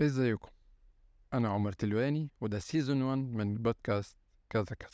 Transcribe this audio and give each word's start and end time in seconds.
ازيكم؟ 0.00 0.48
أنا 1.34 1.48
عمر 1.48 1.72
تلواني 1.72 2.30
وده 2.40 2.58
سيزون 2.58 3.02
1 3.02 3.18
من 3.18 3.54
بودكاست 3.54 4.16
كذا 4.50 4.64
كذا. 4.64 4.90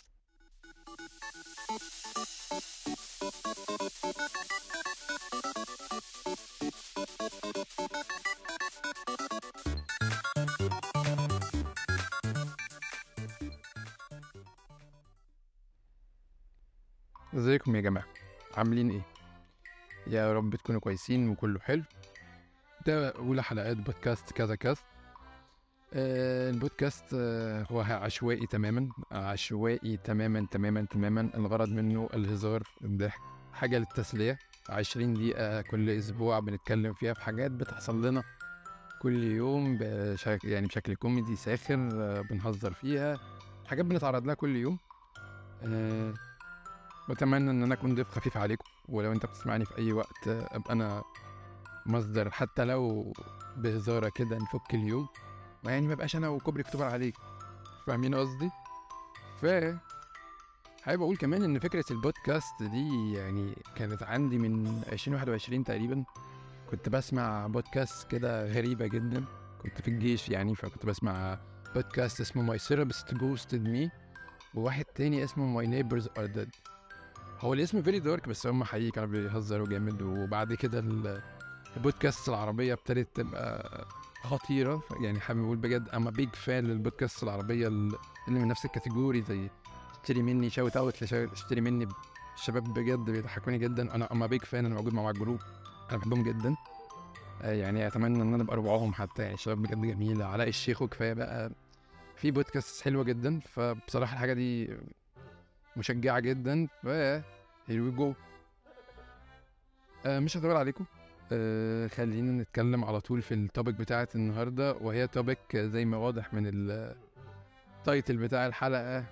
ازيكم 17.34 17.76
يا 17.76 17.80
جماعة؟ 17.80 18.06
عاملين 18.54 18.90
إيه؟ 18.90 19.02
يا 20.06 20.32
رب 20.32 20.56
تكونوا 20.56 20.80
كويسين 20.80 21.28
وكله 21.28 21.60
حلو. 21.60 21.82
ده 22.86 23.08
أولى 23.10 23.42
حلقات 23.42 23.76
بودكاست 23.76 24.32
كذا 24.32 24.54
كذا. 24.56 24.95
البودكاست 25.98 27.04
آه، 27.14 27.66
هو 27.70 27.80
عشوائي 27.80 28.46
تماما 28.46 28.88
عشوائي 29.12 29.96
تماما 29.96 30.46
تماما 30.50 30.86
تماما. 30.90 31.30
الغرض 31.34 31.68
منه 31.68 32.08
الهزار 32.14 32.62
الضحك 32.84 33.20
حاجة 33.52 33.78
للتسلية. 33.78 34.38
عشرين 34.68 35.14
دقيقة 35.14 35.60
كل 35.62 35.90
أسبوع 35.90 36.38
بنتكلم 36.40 36.92
فيها 36.94 37.12
في 37.14 37.20
حاجات 37.20 37.50
بتحصل 37.50 38.06
لنا 38.06 38.22
كل 39.02 39.22
يوم 39.24 39.78
بشكل 39.80 40.48
يعني 40.48 40.66
بشكل 40.66 40.94
كوميدي 40.94 41.36
ساخر 41.36 41.88
آه، 41.92 42.20
بنهزر 42.20 42.72
فيها. 42.72 43.18
حاجات 43.66 43.84
بنتعرض 43.84 44.26
لها 44.26 44.34
كل 44.34 44.56
يوم. 44.56 44.78
أه 45.62 46.14
بتمنى 47.10 47.50
إن 47.50 47.62
أنا 47.62 47.74
أكون 47.74 47.94
ضيف 47.94 48.10
خفيف 48.10 48.36
عليكم. 48.36 48.64
ولو 48.88 49.12
أنت 49.12 49.26
بتسمعني 49.26 49.64
في 49.64 49.78
أي 49.78 49.92
وقت 49.92 50.28
آه، 50.28 50.48
أبقى 50.56 50.72
أنا 50.72 51.02
مصدر. 51.86 52.30
حتى 52.30 52.64
لو 52.64 53.12
بهزارة 53.56 54.08
كده 54.08 54.36
نفك 54.36 54.74
اليوم. 54.74 55.08
يعني 55.70 55.88
ما 55.88 55.94
بقاش 55.94 56.16
أنا 56.16 56.28
وكوبري 56.28 56.62
اكتوبر 56.62 56.84
عليك. 56.84 57.14
فاهمين 57.86 58.14
قصدي؟ 58.14 58.50
ف 59.42 59.46
حابب 60.82 61.02
أقول 61.02 61.16
كمان 61.16 61.42
إن 61.42 61.58
فكرة 61.58 61.84
البودكاست 61.90 62.62
دي 62.62 63.12
يعني 63.12 63.54
كانت 63.76 64.02
عندي 64.02 64.38
من 64.38 64.82
2021 64.92 65.64
تقريبا. 65.64 66.04
كنت 66.70 66.88
بسمع 66.88 67.46
بودكاست 67.46 68.10
كده 68.10 68.46
غريبة 68.52 68.86
جدا. 68.86 69.24
كنت 69.62 69.80
في 69.80 69.88
الجيش 69.88 70.28
يعني 70.28 70.54
فكنت 70.54 70.86
بسمع 70.86 71.38
بودكاست 71.74 72.20
اسمه 72.20 72.42
My 72.42 72.58
Therapist 72.58 73.14
Ghosted 73.14 73.68
Me 73.68 73.90
وواحد 74.54 74.84
تاني 74.84 75.24
اسمه 75.24 75.46
My 75.46 75.66
Neighbors 75.66 76.08
Are 76.18 76.26
Dead 76.26 76.48
هو 77.40 77.54
الاسم 77.54 77.82
very 77.82 77.98
dark 77.98 78.28
بس 78.28 78.46
هم 78.46 78.64
حقيقي 78.64 78.90
كانوا 78.90 79.08
بيهزروا 79.08 79.66
جامد. 79.68 80.02
وبعد 80.02 80.54
كده 80.54 80.84
البودكاست 81.76 82.28
العربية 82.28 82.72
ابتدت 82.72 83.16
تبقى 83.16 83.84
خطيرة 84.26 84.82
يعني 85.00 85.20
حابب 85.20 85.44
أقول 85.44 85.56
بجد 85.56 85.88
I'm 85.88 86.10
a 86.10 86.15
big 86.15 86.28
fan 86.34 86.64
للبودكاست 86.64 87.22
العربية 87.22 87.68
اللي 87.68 87.98
من 88.28 88.48
نفس 88.48 88.64
الكاتيجوري 88.64 89.22
زي 89.22 89.50
اشتري 90.02 90.22
مني 90.22 90.50
shout 90.50 90.76
out 90.76 91.02
اشتري 91.12 91.60
مني 91.60 91.88
الشباب 92.34 92.64
بجد 92.74 92.98
بيضحكوني 93.10 93.58
جدا. 93.58 93.94
أنا 93.94 94.12
I'm 94.12 94.26
a 94.26 94.31
big 94.31 94.44
fan 94.44 94.66
أنا 94.66 94.74
موجود 94.74 94.94
مع 94.94 95.10
ال 95.10 95.15
group 95.15 95.40
أنا 95.90 95.98
بحبهم 95.98 96.22
جدا. 96.22 96.56
آه، 97.42 97.52
يعني 97.52 97.86
أتمنى 97.86 98.22
إن 98.22 98.34
أنا 98.34 98.42
أبقى 98.42 98.56
ربعهم 98.56 98.92
حتى 98.94 99.22
يعني 99.22 99.36
شباب 99.36 99.62
بجد 99.62 99.80
جميلة. 99.86 100.24
علاء 100.24 100.48
الشيخ 100.48 100.82
وكفاية 100.82 101.12
بقى. 101.12 101.50
في 102.16 102.30
بودكاست 102.30 102.82
حلوة 102.84 103.04
جدا 103.04 103.40
فبصراحة 103.40 104.12
الحاجة 104.14 104.32
دي 104.32 104.76
مشجعة 105.76 106.20
جدا. 106.20 106.66
ف 106.82 106.86
here 107.66 107.82
we 107.82 107.90
go 107.90 108.14
مش 110.06 110.36
هطول 110.36 110.56
عليكم. 110.56 110.84
آه 111.32 111.86
خلينا 111.86 112.42
نتكلم 112.42 112.84
على 112.84 113.00
طول 113.00 113.22
في 113.22 113.34
ال 113.34 113.41
topic 113.41 113.74
بتاعت 113.74 114.16
النهارده 114.16 114.72
وهي 114.74 115.06
topic 115.06 115.56
زي 115.56 115.84
ما 115.84 115.96
واضح 115.96 116.34
من 116.34 116.42
ال 117.80 117.86
title 117.86 118.16
بتاع 118.16 118.46
الحلقة 118.46 119.04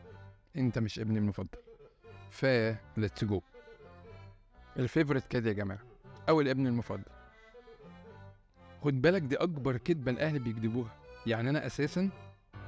انت 0.56 0.78
مش 0.78 0.98
ابني 0.98 1.18
المفضل. 1.18 1.58
ف 2.30 2.46
let's 2.96 3.24
go 3.24 3.40
الفيفوريت 4.76 5.26
كده 5.26 5.48
يا 5.48 5.54
جماعة. 5.54 5.80
أو 6.28 6.40
الابن 6.40 6.66
المفضل. 6.66 7.02
خد 8.84 9.02
بالك 9.02 9.22
دي 9.22 9.36
أكبر 9.36 9.76
كدبه 9.76 10.10
الأهل 10.12 10.38
بيكذبوها. 10.38 10.96
يعني 11.26 11.50
أنا 11.50 11.66
أساسا 11.66 12.10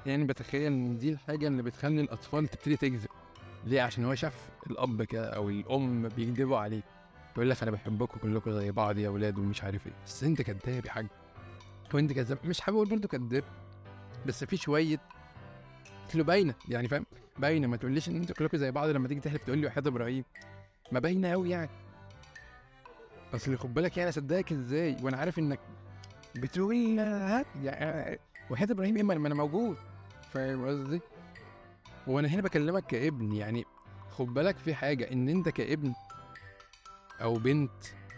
يعني 0.06 0.24
بتخيل 0.24 0.72
إن 0.72 0.98
دي 0.98 1.10
الحاجة 1.12 1.48
اللي 1.48 1.62
بتخلي 1.62 2.00
الأطفال 2.00 2.48
تبتدي 2.48 2.76
تكذب. 2.76 3.08
ليه؟ 3.64 3.82
عشان 3.82 4.04
هو 4.04 4.14
شاف 4.14 4.48
الأب 4.70 5.02
كده 5.02 5.28
أو 5.30 5.48
الأم 5.50 6.08
بيكذبوا 6.08 6.58
عليه. 6.58 6.82
يقول 7.36 7.50
لك 7.50 7.62
أنا 7.62 7.70
بحبكم 7.70 8.18
كلكم 8.18 8.52
زي 8.52 8.70
بعض 8.70 8.98
يا 8.98 9.08
أولاد 9.08 9.38
ومش 9.38 9.64
عارف 9.64 9.86
إيه. 9.86 9.92
بس 10.06 10.24
أنت 10.24 10.42
كداب 10.42 10.86
يا 10.86 10.90
حاج. 10.90 11.06
وأنت 11.94 12.12
كذاب. 12.12 12.38
مش 12.44 12.60
حابب 12.60 12.76
أقول 12.76 12.88
برضه 12.88 13.08
كداب. 13.08 13.44
بس 14.26 14.44
في 14.44 14.56
شوية 14.56 15.00
له 16.14 16.24
باينة. 16.24 16.54
يعني 16.68 16.88
فاهم؟ 16.88 17.06
باينة. 17.38 17.66
ما 17.66 17.76
تقوليش 17.76 18.08
إن 18.08 18.16
أنتوا 18.16 18.34
كلكم 18.36 18.58
زي 18.58 18.70
بعض 18.70 18.88
لما 18.88 19.08
تيجي 19.08 19.20
تحلف 19.20 19.44
تقول 19.44 19.58
لي 19.58 19.66
وحياة 19.66 19.82
إبراهيم. 19.86 20.24
ما 20.92 21.00
باينة 21.00 21.30
قوي 21.30 21.50
يعني. 21.50 21.70
أصل 23.34 23.58
خد 23.58 23.74
بالك 23.74 23.96
يعني 23.96 24.10
اصدقك 24.10 24.52
إزاي؟ 24.52 24.96
وأنا 25.02 25.16
عارف 25.16 25.38
إنك 25.38 25.60
بتقول 26.36 26.74
يعني 27.62 28.18
وحياة 28.50 28.68
إبراهيم 28.70 28.96
إيه؟ 28.96 29.02
ما 29.02 29.14
أنا 29.26 29.34
موجود. 29.34 29.76
فاهم 30.32 30.66
قصدي؟ 30.66 31.00
وأنا 32.06 32.28
هنا 32.28 32.42
بكلمك 32.42 32.86
كابن. 32.86 33.32
يعني 33.32 33.64
خد 34.10 34.34
بالك 34.34 34.56
في 34.58 34.74
حاجة. 34.74 35.12
إن 35.12 35.28
أنت 35.28 35.48
كابن 35.48 35.94
أو 37.22 37.34
بنت 37.34 37.70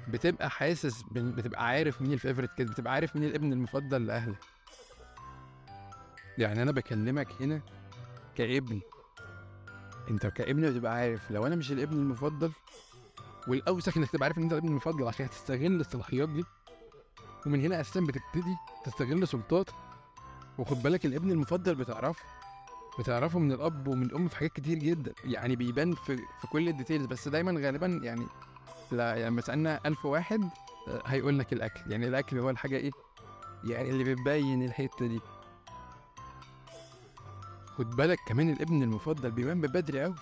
بتبقى 0.08 0.50
حاسس 0.50 1.02
بتبقى 1.12 1.66
عارف 1.66 2.02
مين 2.02 2.12
الفيفوريت 2.12 2.50
كده 2.58 2.72
بتبقى 2.72 2.92
عارف 2.92 3.16
مين 3.16 3.24
الابن 3.28 3.52
المفضل 3.52 4.06
لاهلك 4.06 4.38
يعني 6.38 6.62
أنا 6.62 6.72
بكلمك 6.72 7.28
هنا 7.40 7.60
كابن. 8.36 8.80
أنت 10.10 10.26
كابن 10.26 10.70
بتبقى 10.70 10.94
عارف 10.94 11.30
لو 11.30 11.46
أنا 11.46 11.56
مش 11.56 11.72
الابن 11.72 11.96
المفضل 11.96 12.52
والأوسخ 13.48 13.96
إنك 13.96 14.10
تبقى 14.10 14.24
عارف 14.24 14.38
إن 14.38 14.42
أنت 14.42 14.52
الابن 14.52 14.68
المفضل 14.68 15.08
عشان 15.08 15.26
هتستغل 15.26 15.80
الصلاحيات 15.80 16.28
دي 16.28 16.44
ومن 17.46 17.60
هنا 17.60 17.80
أساسا 17.80 18.00
بتبتدي 18.00 18.56
تستغل 18.84 19.28
سلطات. 19.28 19.70
وخد 20.58 20.82
بالك 20.82 21.06
الابن 21.06 21.30
المفضل 21.30 21.74
بتعرفه 21.74 22.24
بتعرفه 22.98 23.38
من 23.38 23.52
الأب 23.52 23.88
ومن 23.88 24.02
الأم 24.02 24.28
في 24.28 24.36
حاجات 24.36 24.52
كتير 24.52 24.78
جدا. 24.78 25.12
يعني 25.24 25.56
بيبان 25.56 25.94
في 25.94 26.16
في 26.16 26.46
كل 26.52 26.68
الديتيلز 26.68 27.06
بس 27.06 27.28
دايما 27.28 27.60
غالبا 27.66 27.86
يعني 27.86 28.26
لا 28.92 29.14
يعني 29.14 29.30
لما 29.30 29.40
سألنا 29.40 29.80
ألف 29.86 30.04
واحد 30.06 30.40
آه، 30.88 31.02
هيقول 31.06 31.38
لك 31.38 31.52
الأكل. 31.52 31.92
يعني 31.92 32.08
الأكل 32.08 32.38
هو 32.38 32.50
الحاجة 32.50 32.76
إيه؟ 32.76 32.90
يعني 33.64 33.90
اللي 33.90 34.14
بتبين 34.14 34.62
الحتة 34.64 35.06
دي. 35.06 35.20
خد 37.66 37.90
بالك 37.96 38.18
كمان 38.28 38.50
الابن 38.50 38.82
المفضل 38.82 39.30
بيبان 39.30 39.56
من 39.56 39.68
بدري 39.68 40.02
قوي 40.02 40.14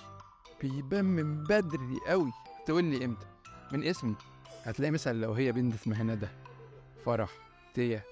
بيبان 0.63 1.05
من 1.05 1.43
بدري 1.43 1.99
قوي 2.07 2.33
تقول 2.67 2.85
لي 2.85 3.05
إمتى؟ 3.05 3.27
من 3.73 3.85
اسمه 3.85 4.15
هتلاقي 4.65 4.91
مثلا 4.91 5.21
لو 5.21 5.33
هي 5.33 5.53
بنت 5.53 5.75
اسمها 5.75 6.03
ندى 6.03 6.29
فرح 7.05 7.31
تيا. 7.75 8.03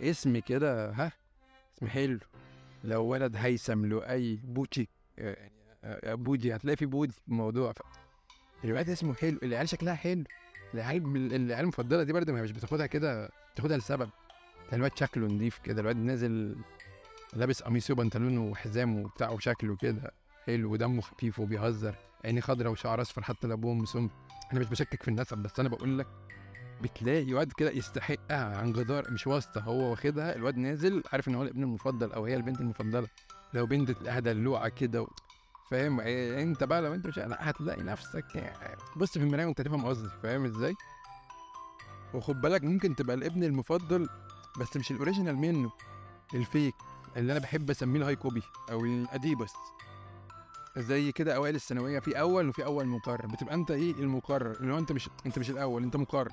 اسم 0.00 0.38
كده 0.38 0.90
ها؟ 0.90 1.12
اسم 1.78 1.86
حلو. 1.86 2.18
لو 2.84 3.04
ولد 3.04 3.36
هيثم 3.36 3.84
لؤي 3.86 4.36
بوتشي 4.36 4.88
يعني 5.18 5.52
آه، 5.84 6.14
بودي. 6.14 6.56
هتلاقي 6.56 6.76
في 6.76 6.86
بودي 6.86 7.12
في 7.12 7.28
الموضوع. 7.28 7.74
الواد 8.64 8.90
اسمه 8.90 9.14
حلو 9.14 9.38
العيال 9.42 9.68
شكلها 9.68 9.94
حلو. 9.94 10.24
العيال 10.74 11.16
العيال 11.16 11.60
المفضلة 11.60 12.02
دي 12.02 12.12
برضه 12.12 12.32
مش 12.32 12.50
بتاخدها 12.52 12.86
كده 12.86 13.30
بتاخدها 13.54 13.76
لسبب. 13.76 14.10
الواد 14.72 14.98
شكله 14.98 15.26
نضيف 15.26 15.58
كده 15.58 15.80
الواد 15.80 15.96
نازل 15.96 16.56
لابس 17.32 17.62
قميص 17.62 17.90
وبنطلون 17.90 18.38
وحزام 18.38 18.98
وبتاع 18.98 19.30
وشكله 19.30 19.76
كده 19.76 20.10
حلو 20.46 20.72
ودمه 20.72 21.00
خفيف 21.00 21.38
وبيهزر 21.38 21.94
عيني 22.24 22.40
خضرا 22.40 22.68
وشعر 22.68 23.00
أصفر 23.00 23.22
حتى 23.22 23.46
لو 23.46 23.54
أبوه 23.54 23.74
مسم 23.74 24.08
أنا 24.52 24.60
مش 24.60 24.66
بشكك 24.66 25.02
في 25.02 25.08
النسب 25.08 25.38
بس 25.38 25.60
أنا 25.60 25.68
بقول 25.68 25.98
لك 25.98 26.06
بتلاقي 26.82 27.34
واد 27.34 27.52
كده 27.52 27.70
يستحقها 27.70 28.56
عن 28.56 28.72
جدار 28.72 29.10
مش 29.10 29.26
واسطة 29.26 29.60
هو 29.60 29.90
واخدها 29.90 30.36
الواد 30.36 30.56
نازل 30.56 31.02
عارف 31.12 31.28
إن 31.28 31.34
هو 31.34 31.42
الابن 31.42 31.62
المفضل 31.62 32.12
أو 32.12 32.24
هي 32.24 32.36
البنت 32.36 32.60
المفضلة. 32.60 33.08
لو 33.54 33.66
بنت 33.66 33.90
تلاقيها 33.90 34.20
دلوعه 34.20 34.68
كده. 34.68 35.06
فاهم؟ 35.70 36.00
إيه 36.00 36.42
أنت 36.42 36.64
بقى 36.64 36.82
لو 36.82 36.94
أنت 36.94 37.06
مش 37.06 37.16
لأ 37.16 37.50
هتلاقي 37.50 37.82
نفسك 37.82 38.52
بص 38.96 39.10
في 39.12 39.24
المراية 39.24 39.46
وأنت 39.46 39.60
تفهم 39.60 39.84
قصدي 39.86 40.08
فاهم 40.22 40.44
إزاي؟ 40.44 40.74
وخد 42.14 42.40
بالك 42.40 42.64
ممكن 42.64 42.96
تبقى 42.96 43.16
الابن 43.16 43.44
المفضل 43.44 44.08
بس 44.60 44.76
مش 44.76 44.90
ال 44.90 44.95
original 44.95 45.36
منه 45.36 45.70
ال 46.34 46.42
fake 46.42 46.74
اللي 47.16 47.32
أنا 47.32 47.40
بحب 47.40 47.70
أسميه 47.70 48.00
ال 48.00 48.16
high 48.16 48.29
copy 48.29 48.42
أو 48.70 48.84
ال 48.84 48.93
Adibas. 48.93 49.52
زي 50.76 51.12
كده 51.12 51.36
أوائل 51.36 51.54
الثانوية 51.54 51.98
في 52.00 52.20
أول 52.20 52.48
وفي 52.48 52.64
أول 52.64 52.86
مكرر 52.86 53.26
بتبقى 53.26 53.54
أنت 53.54 53.70
إيه؟ 53.70 53.92
المكرر 53.92 54.50
اللي 54.60 54.72
هو 54.74 54.78
أنت 54.78 54.92
مش 54.92 55.10
أنت 55.26 55.38
مش 55.38 55.50
الأول 55.50 55.82
أنت 55.82 55.96
مكرر. 55.96 56.32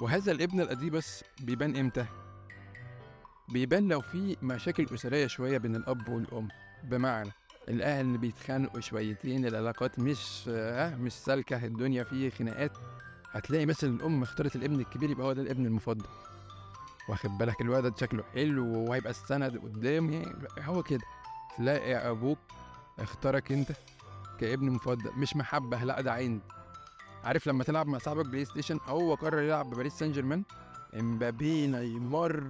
وهذا 0.00 0.32
الابن 0.32 0.60
ال 0.60 0.69
Adibas 0.69 1.24
بيبان 1.40 1.76
إمتى؟ 1.76 2.06
بيبان 3.48 3.88
لو 3.88 4.00
في 4.00 4.36
مشاكل 4.42 4.86
أسرية 4.94 5.26
شوية 5.26 5.58
بين 5.58 5.76
الأب 5.76 6.08
والأم 6.08 6.48
بمعنى 6.84 7.30
الأهل 7.68 8.18
بيتخانقوا 8.18 8.80
شويتين 8.80 9.46
العلاقات 9.46 9.98
مش 9.98 10.44
آه 10.48 10.96
مش 10.96 11.12
سالكة 11.12 11.64
الدنيا 11.64 12.04
فيه 12.04 12.30
خناقات. 12.30 12.72
هتلاقي 13.32 13.66
مثلا 13.66 13.90
الأم 13.90 14.22
اختارت 14.22 14.56
الابن 14.56 14.80
الكبير 14.80 15.10
يبقى 15.10 15.26
هو 15.26 15.32
ده 15.32 15.42
الابن 15.42 15.66
المفضل. 15.66 16.04
واخد 17.08 17.30
بالك؟ 17.38 17.60
الولد 17.60 17.98
شكله 17.98 18.22
حلو 18.34 18.66
وهيبقى 18.88 19.10
السند 19.10 19.56
قدام 19.58 20.10
يعني 20.12 20.32
هو 20.60 20.82
كده. 20.82 21.02
تلاقي 21.58 21.94
أبوك 22.10 22.38
اختارك 22.98 23.52
أنت 23.52 23.72
كابن 24.40 24.70
مفضل 24.70 25.10
مش 25.16 25.36
محبة 25.36 25.84
لا 25.84 26.00
ده 26.00 26.12
عند 26.12 26.40
عارف 27.24 27.46
لما 27.46 27.64
تلعب 27.64 27.86
مع 27.86 27.98
صاحبك 27.98 28.26
PlayStation 28.26 28.78
هو 28.86 29.14
قرر 29.14 29.42
يلعب 29.42 29.70
بباريس 29.70 29.92
سان 29.92 30.12
جيرمان؟ 30.12 30.42
امبابي 31.00 31.66
نيمار. 31.66 32.44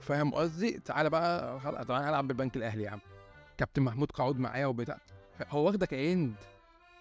فاهم 0.00 0.34
قصدي؟ 0.34 0.70
تعالى 0.84 1.10
بقى 1.10 1.60
تعالى 1.88 2.08
العب 2.08 2.28
بالبنك 2.28 2.56
الأهلي 2.56 2.82
يا 2.82 2.90
عم. 2.90 3.00
كابتن 3.58 3.82
محمود 3.82 4.10
قعود 4.10 4.38
معايا 4.38 4.66
وبتاع. 4.66 4.98
هو 5.48 5.66
واخدك 5.66 5.94
عند 5.94 6.34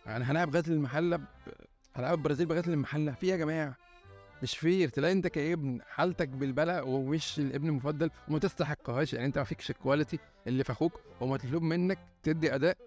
يعني 0.05 0.23
هنلعب 0.23 0.55
غزل 0.55 0.73
المحله. 0.73 1.19
هنلعب 1.95 2.13
البرازيل 2.17 2.45
بغزل 2.45 2.73
المحله 2.73 3.11
في 3.11 3.27
يا 3.27 3.35
جماعة 3.37 3.75
مش 4.43 4.57
fair 4.57 4.89
تلاقي 4.89 5.11
انت 5.11 5.27
كابن 5.27 5.79
حالتك 5.89 6.27
بالبلاء 6.29 6.81
ومش 6.81 7.39
الابن 7.39 7.67
المفضل 7.67 8.09
وما 8.27 8.39
تستحقهاش. 8.39 9.13
يعني 9.13 9.25
انت 9.25 9.37
ما 9.37 9.43
فيكش 9.43 9.69
ال 9.69 9.75
quality 9.76 10.19
اللي 10.47 10.63
في 10.63 10.71
أخوك 10.71 10.99
ومطلوب 11.21 11.63
منك 11.63 11.99
تدي 12.23 12.55
أداء 12.55 12.77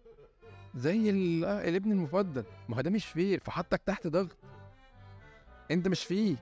زي 0.75 1.11
ال- 1.11 1.45
الابن 1.45 1.93
المفضل. 1.93 2.45
ما 2.69 2.77
هو 2.77 2.81
ده 2.81 2.91
مش 2.91 3.07
fair 3.07 3.41
فحطك 3.41 3.81
تحت 3.87 4.07
ضغط. 4.07 4.37
انت 5.71 5.89
مش 5.89 6.05
فيه 6.05 6.37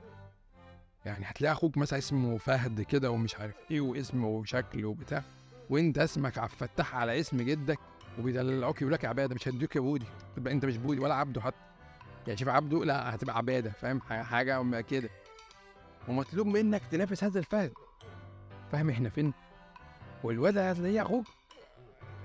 يعني 1.05 1.25
هتلاقي 1.25 1.51
أخوك 1.51 1.77
مثلا 1.77 1.99
اسمه 1.99 2.37
فهد 2.37 2.81
كده 2.81 3.11
ومش 3.11 3.35
عارف 3.35 3.55
إيه 3.71 3.81
واسمه 3.81 4.27
وشكل 4.27 4.85
وبتاع. 4.85 5.23
وانت 5.69 5.97
اسمك 5.97 6.37
عبد 6.37 6.51
الفتاح 6.51 6.95
على 6.95 7.19
اسم 7.19 7.41
جدك 7.41 7.79
وبيدلعوك 8.19 8.81
يقول 8.81 8.93
لك 8.93 9.05
عبادة 9.05 9.35
مش 9.35 9.47
هيدوك 9.47 9.75
يا 9.75 9.81
بودي. 9.81 10.05
تبقى 10.35 10.53
انت 10.53 10.65
مش 10.65 10.77
بودي 10.77 10.99
ولا 10.99 11.13
عبده 11.15 11.41
حتى. 11.41 11.55
يعني 12.27 12.39
شوف 12.39 12.49
عبده 12.49 12.85
لا 12.85 13.15
هتبقى 13.15 13.37
عبادة 13.37 13.69
فاهم؟ 13.69 14.01
حاجة 14.01 14.81
كده. 14.81 15.09
ومطلوب 16.07 16.47
منك 16.47 16.81
تنافس 16.91 17.23
هذا 17.23 17.39
الفهد 17.39 17.73
فاهم 18.71 18.89
إحنا 18.89 19.09
فين؟ 19.09 19.33
والواد 20.23 20.57
هتلاقيه 20.57 21.01
أخوك. 21.01 21.25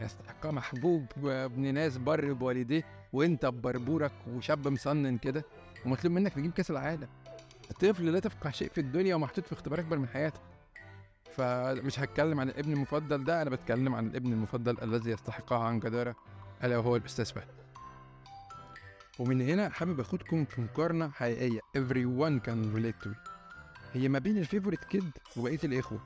يستحقها 0.00 0.50
محبوب 0.50 1.04
ابن 1.24 1.74
ناس 1.74 1.98
بر 1.98 2.32
بوالديه 2.32 2.82
وانت 3.12 3.46
ببربورك 3.46 4.12
وشاب 4.28 4.68
مصنن 4.68 5.18
كده. 5.18 5.44
ومطلوب 5.86 6.12
منك 6.14 6.32
تجيب 6.32 6.52
كأس 6.52 6.70
العالم. 6.70 7.08
الطفل 7.70 8.12
لا 8.12 8.20
تفقه 8.20 8.50
شيء 8.50 8.68
في 8.70 8.80
الدنيا 8.80 9.14
ومحطوط 9.14 9.44
في 9.46 9.52
اختبار 9.52 9.80
أكبر 9.80 9.98
من 9.98 10.08
حياتك. 10.08 10.40
فمش 11.36 12.00
هتكلم 12.00 12.40
عن 12.40 12.48
الابن 12.48 12.72
المفضل 12.72 13.24
ده 13.24 13.42
أنا 13.42 13.50
بتكلم 13.50 13.94
عن 13.94 14.06
الابن 14.06 14.32
المفضل 14.32 14.76
الذي 14.82 15.10
يستحقها 15.10 15.58
عن 15.58 15.80
جدارة 15.80 16.16
ألا 16.64 16.78
وهو 16.78 16.96
الأستاذ 16.96 17.24
فهد. 17.24 17.48
ومن 19.18 19.40
هنا 19.40 19.68
حابب 19.68 20.00
أخدكم 20.00 20.44
في 20.44 20.60
مقارنة 20.60 21.10
حقيقية. 21.10 21.60
Everyone 21.60 22.40
can 22.46 22.76
relate 22.76 23.06
to. 23.06 23.10
هي 23.92 24.08
ما 24.08 24.18
بين 24.18 24.38
الفيفوريت 24.38 24.84
كيد 24.84 25.10
وبقية 25.36 25.58
الإخوة. 25.64 26.00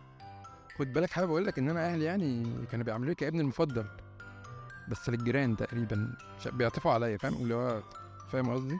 خد 0.79 0.93
بالك 0.93 1.11
حابب 1.11 1.31
أقول 1.31 1.47
لك 1.47 1.59
إن 1.59 1.69
أنا 1.69 1.87
أهلي 1.87 2.05
يعني 2.05 2.47
كانوا 2.71 2.85
بيعاملوني 2.85 3.11
لي 3.11 3.15
كابني 3.15 3.41
المفضل. 3.41 3.87
بس 4.89 5.09
للجيران 5.09 5.57
تقريبا 5.57 6.15
بيعطفوا 6.47 6.93
عليا 6.93 7.17
فاهم؟ 7.17 7.35
اللي 7.35 7.55
هو 7.55 7.83
فاهم 8.33 8.51
قصدي؟ 8.51 8.79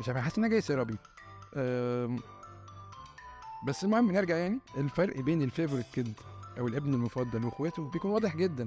مش 0.00 0.08
عارف 0.08 0.20
حاسس 0.20 0.38
إن 0.38 0.44
أنا 0.44 0.52
جاي 0.52 0.60
therapy. 0.60 0.96
بس 3.66 3.84
المهم 3.84 4.12
نرجع 4.12 4.36
يعني. 4.36 4.58
الفرق 4.76 5.20
بين 5.20 5.42
ال 5.42 5.47
favorite 5.47 5.86
kid 5.94 6.12
أو 6.58 6.68
الابن 6.68 6.94
المفضل 6.94 7.44
وإخواته 7.44 7.90
بيكون 7.90 8.10
واضح 8.10 8.36
جدا. 8.36 8.66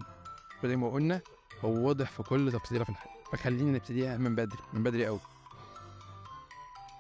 فزي 0.62 0.76
ما 0.76 0.90
قلنا 0.90 1.22
هو 1.66 1.88
واضح 1.88 2.12
في 2.12 2.24
كل 2.24 2.52
تفصيله 2.52 2.84
في 2.84 2.90
الحياة. 2.90 3.16
فخلينا 3.32 3.72
نبتديها 3.72 4.18
من 4.18 4.36
بدري 4.36 4.60
من 4.74 4.84
بدري 4.84 5.06
قوي 5.06 5.20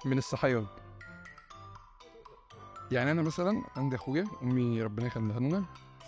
من 0.05 0.17
الصحيان. 0.17 0.65
يعني 2.91 3.11
أنا 3.11 3.21
مثلا 3.21 3.63
عندي 3.75 3.95
أخويا 3.95 4.25
أمي 4.43 4.83
ربنا 4.83 5.05
يخليها 5.07 5.39
لنا 5.39 5.65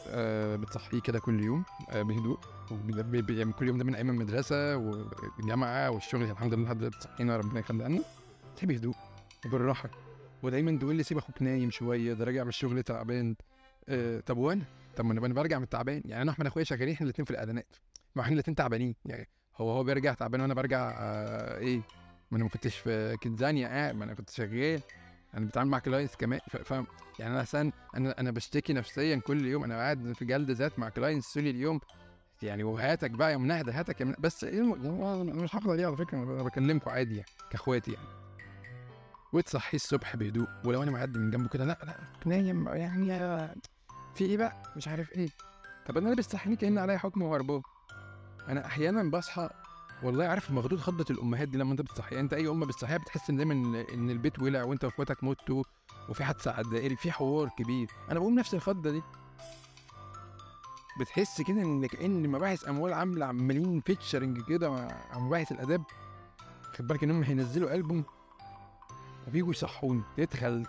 آه 0.08 0.56
بتصحيه 0.56 1.02
كده 1.02 1.20
كل 1.20 1.44
يوم 1.44 1.64
آه 1.90 2.02
بهدوء 2.02 2.40
يعني 3.30 3.54
كل 3.54 3.68
يوم 3.68 3.78
ده 3.78 3.84
من 3.84 3.96
أيام 3.96 4.10
المدرسة 4.10 4.78
والجامعة 4.78 5.90
والشغل 5.90 6.24
الحمد 6.24 6.54
لله 6.54 6.66
لحد 6.66 6.78
دلوقتي 6.78 7.00
تصحينا 7.00 7.38
ربنا 7.38 7.60
يخليها 7.60 7.90
لنا. 7.90 8.04
بهدوء 8.64 8.96
وبالراحه 9.46 9.90
ودايما 10.44 10.80
تقول 10.80 10.96
لي 10.96 11.04
سيب 11.04 11.18
أخوك 11.18 11.42
نايم 11.42 11.72
شوية 11.72 12.14
ده 12.14 12.26
راجع 12.26 12.44
من 12.44 12.50
الشغل 12.50 12.84
تعبان. 12.84 13.36
آه 13.90 14.20
طب 14.20 14.38
وأنا؟ 14.38 14.64
طب 14.96 15.06
ما 15.06 15.14
أنا 15.26 15.34
برجع 15.34 15.58
من 15.58 15.64
التعبان. 15.64 16.02
يعني 16.06 16.22
أنا 16.22 16.32
احمد 16.32 16.46
أخويا 16.46 16.64
شغالين 16.66 16.94
إحنا 16.94 17.06
الاثنين 17.06 17.26
في 17.26 17.32
الاعلانات 17.32 17.76
ما 18.16 18.22
إحنا 18.22 18.34
الاثنين 18.34 18.56
تعبانين. 18.56 18.96
يعني 19.06 19.30
هو 19.58 19.72
هو 19.72 19.84
بيرجع 19.84 20.14
تعبان 20.14 20.42
وأنا 20.42 20.54
برجع 20.54 20.96
آه 21.00 21.58
إيه؟ 21.58 21.82
ما 22.32 22.38
أنا 22.38 22.44
ما 22.44 22.50
كنتش 22.50 22.78
في 22.78 23.18
كنزانيا 23.24 23.68
قاعد 23.68 23.96
ما 23.96 24.04
أنا 24.04 24.14
كنت 24.14 24.30
شغال. 24.30 24.82
أنا 25.34 25.46
بتعامل 25.46 25.70
مع 25.70 25.80
clients 25.80 26.16
كمان. 26.16 26.40
فاهم 26.64 26.88
يعني 27.20 27.34
أنا 27.34 27.42
أصلا 27.42 27.72
أنا 27.96 28.20
أنا 28.20 28.32
بشتكي 28.32 28.74
نفسيا 28.74 29.16
كل 29.16 29.46
يوم. 29.46 29.64
أنا 29.64 29.76
قاعد 29.76 30.14
في 30.14 30.26
جلد 30.26 30.52
ذات 30.52 30.80
مع 30.80 30.90
clients 30.90 31.34
طول 31.34 31.48
اليوم. 31.48 31.80
يعني 32.42 32.64
وهاتك 32.64 33.12
بقى 33.12 33.32
يا 33.32 33.38
منهدة 33.38 33.80
هاتك 33.80 34.02
يا 34.02 34.06
منهدة. 34.06 34.22
بس 34.22 34.44
الم- 34.44 35.04
أنا 35.04 35.24
مش 35.44 35.56
هاخد 35.56 35.70
عليه 35.70 35.86
على 35.88 35.98
فكرة 35.98 36.18
أنا 36.18 36.44
بكلمكم 36.44 36.90
عادي 36.92 37.16
يعني 37.16 37.30
كأخواتي 37.52 37.92
يعني. 37.92 38.08
وتصحيه 39.34 39.76
الصبح 39.76 40.16
بهدوء 40.16 40.48
ولو 40.66 40.84
أنا 40.84 40.92
معدي 40.92 41.20
من 41.20 41.32
جنبه 41.32 41.50
كده 41.50 41.66
لأ 41.66 41.78
لأ 41.84 41.98
نايم 42.26 42.68
يعني 42.68 43.06
في 44.16 44.26
إيه 44.26 44.38
بقى؟ 44.38 44.64
مش 44.76 44.88
عارف 44.88 45.12
إيه. 45.12 45.30
طب 45.86 45.98
أنا 45.98 46.08
ليه 46.10 46.16
بتصحيني 46.16 46.56
كأن 46.56 46.78
عليا 46.78 46.98
حكم 46.98 47.22
وهربان 47.22 47.62
أنا 48.48 48.66
أحيانا 48.66 49.04
بصحى 49.12 49.50
والله 50.04 50.26
عارف 50.26 50.52
مخدود 50.52 50.80
خضة 50.80 51.06
الأمهات 51.10 51.48
دي 51.48 51.58
لما 51.58 51.72
أنت 51.72 51.82
بتصحيها. 51.82 52.20
أنت 52.20 52.34
أي 52.34 52.48
ام 52.48 52.60
بتصحيها 52.60 52.98
بتحس 52.98 53.30
إن 53.30 53.36
دايما 53.38 53.54
إن 53.94 54.10
البيت 54.10 54.40
ولع 54.40 54.64
وأنت 54.64 54.84
وإخواتك 54.84 55.24
متوا 55.24 55.64
وفي 56.10 56.24
حادثة 56.24 56.52
على 56.52 56.66
الدائري 56.66 56.96
في 56.96 57.12
حوار 57.12 57.50
كبير. 57.58 57.88
أنا 58.12 58.20
بقوم 58.20 58.40
نفس 58.40 58.54
الخضة 58.54 58.92
دي. 58.92 59.02
بتحس 61.00 61.42
كده 61.42 61.62
إن 61.62 61.86
كأن 61.86 62.30
مباحث 62.30 62.68
أموال 62.70 62.94
عاملة 62.94 63.26
عمالين 63.26 63.82
فيتشرنج 63.82 64.42
كده 64.50 64.70
مع 64.70 64.88
مباحث 65.16 65.52
الأداب. 65.52 65.84
خد 66.78 66.88
بالك 66.88 67.04
انهم 67.04 67.24
هينزلوا 67.24 67.76
ألبوم 67.76 68.04
وبيجوا 69.28 69.50
يصحوني. 69.52 70.04
تدخل 70.18 70.66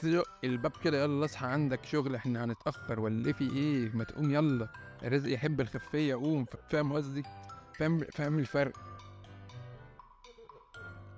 تزق 0.00 0.28
الباب 0.44 0.72
كده 0.84 1.02
يلا 1.02 1.24
اصحى 1.24 1.46
عندك 1.46 1.84
شغل 1.84 2.14
إحنا 2.14 2.44
هنتأخر 2.44 3.00
ولا 3.00 3.32
في 3.32 3.50
إيه؟ 3.50 3.90
ما 3.94 4.04
تقوم 4.04 4.30
يلا. 4.30 4.68
الرزق 5.02 5.32
يحب 5.32 5.60
الخفية 5.60 6.14
قوم. 6.14 6.46
فاهم 6.70 6.92
قصدي؟ 6.92 7.22
فاهم 7.78 7.98
فاهم 8.12 8.38
الفرق. 8.38 8.72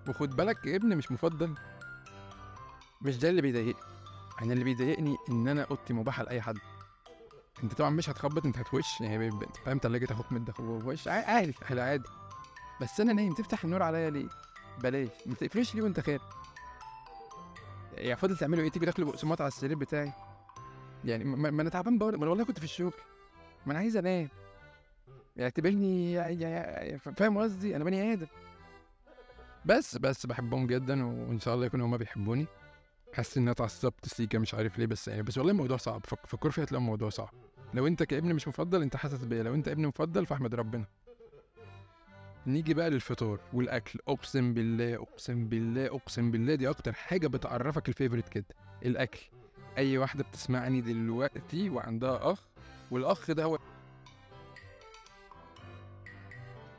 وخد 0.08 0.37
بالك 0.37 0.69
ابني 0.69 0.94
مش 0.94 1.12
مفضل. 1.12 1.55
مش 3.02 3.19
ده 3.19 3.29
اللي 3.29 3.43
بيضايقني. 3.43 3.75
أنا 4.43 4.52
اللي 4.52 4.64
بيضايقني 4.64 5.17
إن 5.31 5.49
أنا 5.49 5.62
أوضتي 5.62 5.93
مباحة 5.93 6.23
لأي 6.23 6.41
حد. 6.41 6.58
أنت 7.64 7.75
طبعا 7.75 7.91
مش 7.91 8.10
هتخبط 8.10 8.46
أنت 8.46 8.58
هتوش. 8.58 9.01
يعني 9.01 9.31
فاهم 9.65 9.79
تلاجة 9.79 10.13
أخوك 10.13 10.32
متدخل 10.32 10.65
وش 10.65 11.08
عادي 11.08 11.55
عادي. 11.70 12.08
بس 12.81 13.01
أنا 13.01 13.13
نايم 13.13 13.34
تفتح 13.34 13.65
النور 13.65 13.82
عليا 13.82 14.10
ليه؟ 14.10 14.29
بلاش. 14.82 15.08
ما 15.27 15.34
تقفلوش 15.34 15.74
ليه 15.74 15.82
وأنت 15.82 16.01
خارج؟ 16.01 16.20
يا 17.98 18.15
فاضل 18.15 18.36
تعملوا 18.36 18.65
إيه؟ 18.65 18.70
تيجي 18.70 18.86
تاكلوا 18.86 19.08
بقسماط 19.10 19.41
على 19.41 19.48
السرير 19.48 19.77
بتاعي. 19.79 20.13
يعني 21.05 21.24
ما, 21.24 21.51
ما 21.51 21.63
أنا 21.63 21.70
تعبان 21.70 21.98
بقول 21.98 22.13
ما 22.17 22.22
أنا 22.22 22.31
والله 22.31 22.44
كنت 22.44 22.58
في 22.58 22.65
الشغل 22.65 22.93
ما 23.67 23.72
أنا 23.72 23.79
عايز 23.81 23.96
انام. 23.96 24.29
اعتبرني 25.41 26.13
يا- 26.13 26.29
يا- 26.29 26.82
يا- 26.82 26.96
فاهم 26.98 27.39
قصدي؟ 27.39 27.77
أنا 27.77 27.84
بني 27.84 28.13
آدم. 28.13 28.27
بس 29.65 29.96
بس 29.98 30.27
بحبهم 30.27 30.67
جدا 30.67 31.06
وإن 31.06 31.41
شاء 31.41 31.55
الله 31.55 31.67
يكونوا 31.67 31.86
هما 31.86 31.96
بيحبوني. 31.96 32.46
حاسس 33.13 33.36
ان 33.36 33.43
أنا 33.43 33.51
اتعصبت 33.53 34.06
سيكا 34.08 34.39
مش 34.39 34.55
عارف 34.55 34.79
ليه 34.79 34.86
بس 34.86 35.08
يعني 35.08 35.22
بس 35.22 35.39
والله 35.39 35.53
الموضوع 35.53 35.77
صعب. 35.77 36.06
فك- 36.06 36.27
فكر 36.27 36.51
فيها 36.51 36.65
هتلاقي 36.65 36.81
الموضوع 36.81 37.10
صعب. 37.10 37.31
لو 37.74 37.86
أنت 37.86 38.03
كابن 38.03 38.34
مش 38.34 38.48
مفضل 38.48 38.82
أنت 38.82 38.96
حاسس 38.96 39.24
بيا 39.24 39.43
لو 39.43 39.55
أنت 39.55 39.69
ابن 39.69 39.86
مفضل 39.86 40.27
فاحمد 40.27 40.55
ربنا. 40.55 40.84
نيجي 42.46 42.74
بقى 42.74 42.91
للفطار 42.91 43.39
والأكل. 43.53 43.98
أقسم 44.08 44.55
بالله 44.55 44.94
أقسم 44.94 45.48
بالله 45.48 45.86
أقسم 45.86 46.31
بالله 46.31 46.55
دي 46.55 46.70
أكتر 46.70 46.93
حاجة 46.93 47.27
بتعرفك 47.27 47.89
الفيفوريت 47.89 48.29
كده. 48.29 48.44
الأكل. 48.84 49.20
أي 49.79 49.98
واحدة 49.98 50.24
بتسمعني 50.24 50.81
دلوقتي 50.81 51.70
وعندها 51.70 52.32
أخ 52.32 52.41
والأخ 52.91 53.31
ده 53.31 53.44
هو 53.44 53.58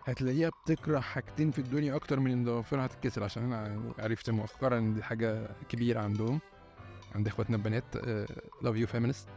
هتلاقيها 0.06 0.50
بتكره 0.50 1.00
حاجتين 1.00 1.52
في 1.52 1.60
الدنيا 1.60 1.96
أكتر 1.96 2.20
من 2.20 2.32
ان 2.32 2.46
ضوافرها 2.46 2.86
هتتكسر 2.86 3.24
عشان 3.24 3.44
أنا 3.54 3.94
عرفت 4.00 4.30
مؤخرا 4.30 4.78
إن 4.78 4.94
دي 4.94 5.04
حاجة 5.04 5.48
كبيرة 5.70 6.00
عندهم. 6.00 6.40
عند 7.16 7.28
إخواتنا 7.28 7.56
البنات 7.58 7.96
love 8.62 8.76
you 8.76 8.88
feminist 8.88 9.28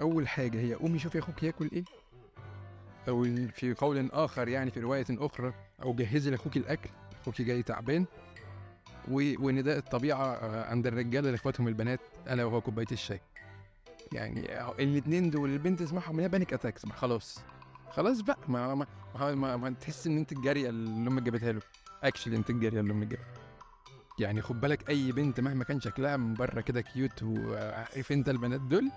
أول 0.00 0.28
حاجة 0.28 0.60
هي 0.60 0.74
قومي 0.74 0.98
شوفي 0.98 1.18
أخوك 1.18 1.42
ياكل 1.42 1.70
إيه. 1.72 1.84
ال- 3.08 3.50
في 3.52 3.74
قول 3.74 4.10
آخر 4.12 4.48
يعني 4.48 4.70
في 4.70 4.80
رواية 4.80 5.04
أخرى 5.10 5.54
أو 5.82 5.94
جهزي 5.94 6.30
لأخوك 6.30 6.56
الأكل 6.56 6.90
أخوك 7.22 7.42
جاي 7.42 7.62
تعبان 7.62 8.06
ونداء 9.10 9.78
الطبيعة 9.78 10.24
آه، 10.34 10.64
عند 10.70 10.86
الرجالة 10.86 11.30
لإخواتهم 11.30 11.68
البنات 11.68 12.00
ألا 12.30 12.44
وهو 12.44 12.60
كوباية 12.60 12.86
الشاي. 12.92 13.20
يعني 14.12 14.62
الاثنين 14.78 15.30
دول 15.30 15.50
البنت 15.50 15.80
تسمعهم 15.82 16.20
هي 16.20 16.28
بانيك 16.28 16.52
اتاكس 16.52 16.86
خلاص. 16.86 17.40
خلاص 17.90 18.20
بقى 18.20 18.38
ما 18.48 18.74
ما, 18.74 18.86
ما, 19.14 19.34
ما, 19.34 19.56
ما 19.56 19.70
تحس 19.70 20.06
إن 20.06 20.16
أنت 20.16 20.32
الجارية 20.32 20.68
اللي 20.68 21.10
أمك 21.10 21.22
جابتها 21.22 21.52
له. 21.52 21.60
اكشلي 22.02 22.36
أنت 22.36 22.50
الجارية 22.50 22.80
اللي 22.80 22.92
أمك 22.92 23.06
جابتها 23.06 23.28
يعني 24.18 24.42
خد 24.42 24.60
بالك 24.60 24.90
أي 24.90 25.12
بنت 25.12 25.40
مهما 25.40 25.64
كان 25.64 25.80
شكلها 25.80 26.16
من 26.16 26.34
بره 26.34 26.60
كده 26.60 26.80
كيوت 26.80 27.22
وعارف 27.22 28.12
أنت 28.12 28.28
البنات 28.28 28.60
دول 28.60 28.90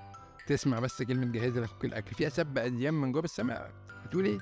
تسمع 0.48 0.80
بس 0.80 1.04
كلمة 1.04 1.26
جهزي 1.32 1.60
لأخوك 1.60 1.86
الأكل. 1.86 2.16
في 2.16 2.28
اسب 2.28 2.58
اديان 2.58 2.94
من 2.94 3.12
جوه 3.12 3.24
السماء 3.24 3.72
بتقول 4.08 4.26
إيه؟ 4.26 4.40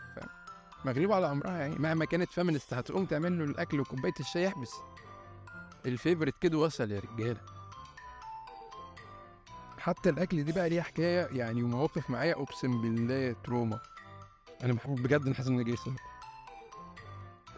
مغلوبة 0.85 1.15
على 1.15 1.31
امرها 1.31 1.57
يعني. 1.57 1.75
مهما 1.75 2.05
كانت 2.05 2.31
فيمنست 2.31 2.73
هتقوم 2.73 3.05
تعمل 3.05 3.39
له 3.39 3.45
الأكل 3.45 3.79
وكوباية 3.79 4.13
الشاي 4.19 4.43
يحبس 4.43 4.71
الفيفوريت 5.85 6.35
كده 6.41 6.57
وصل 6.57 6.91
يا 6.91 6.99
رجالة. 6.99 7.41
حتى 9.77 10.09
الأكل 10.09 10.43
دي 10.43 10.51
بقى 10.51 10.69
ليها 10.69 10.83
حكاية 10.83 11.27
يعني 11.37 11.63
ومواقف 11.63 12.09
معايا 12.09 12.33
أقسم 12.33 12.81
بالله 12.81 13.35
تروما. 13.43 13.79
أنا 14.63 14.73
بحب 14.73 14.95
بجد 14.95 15.47
إن 15.47 15.63
جاي 15.63 15.75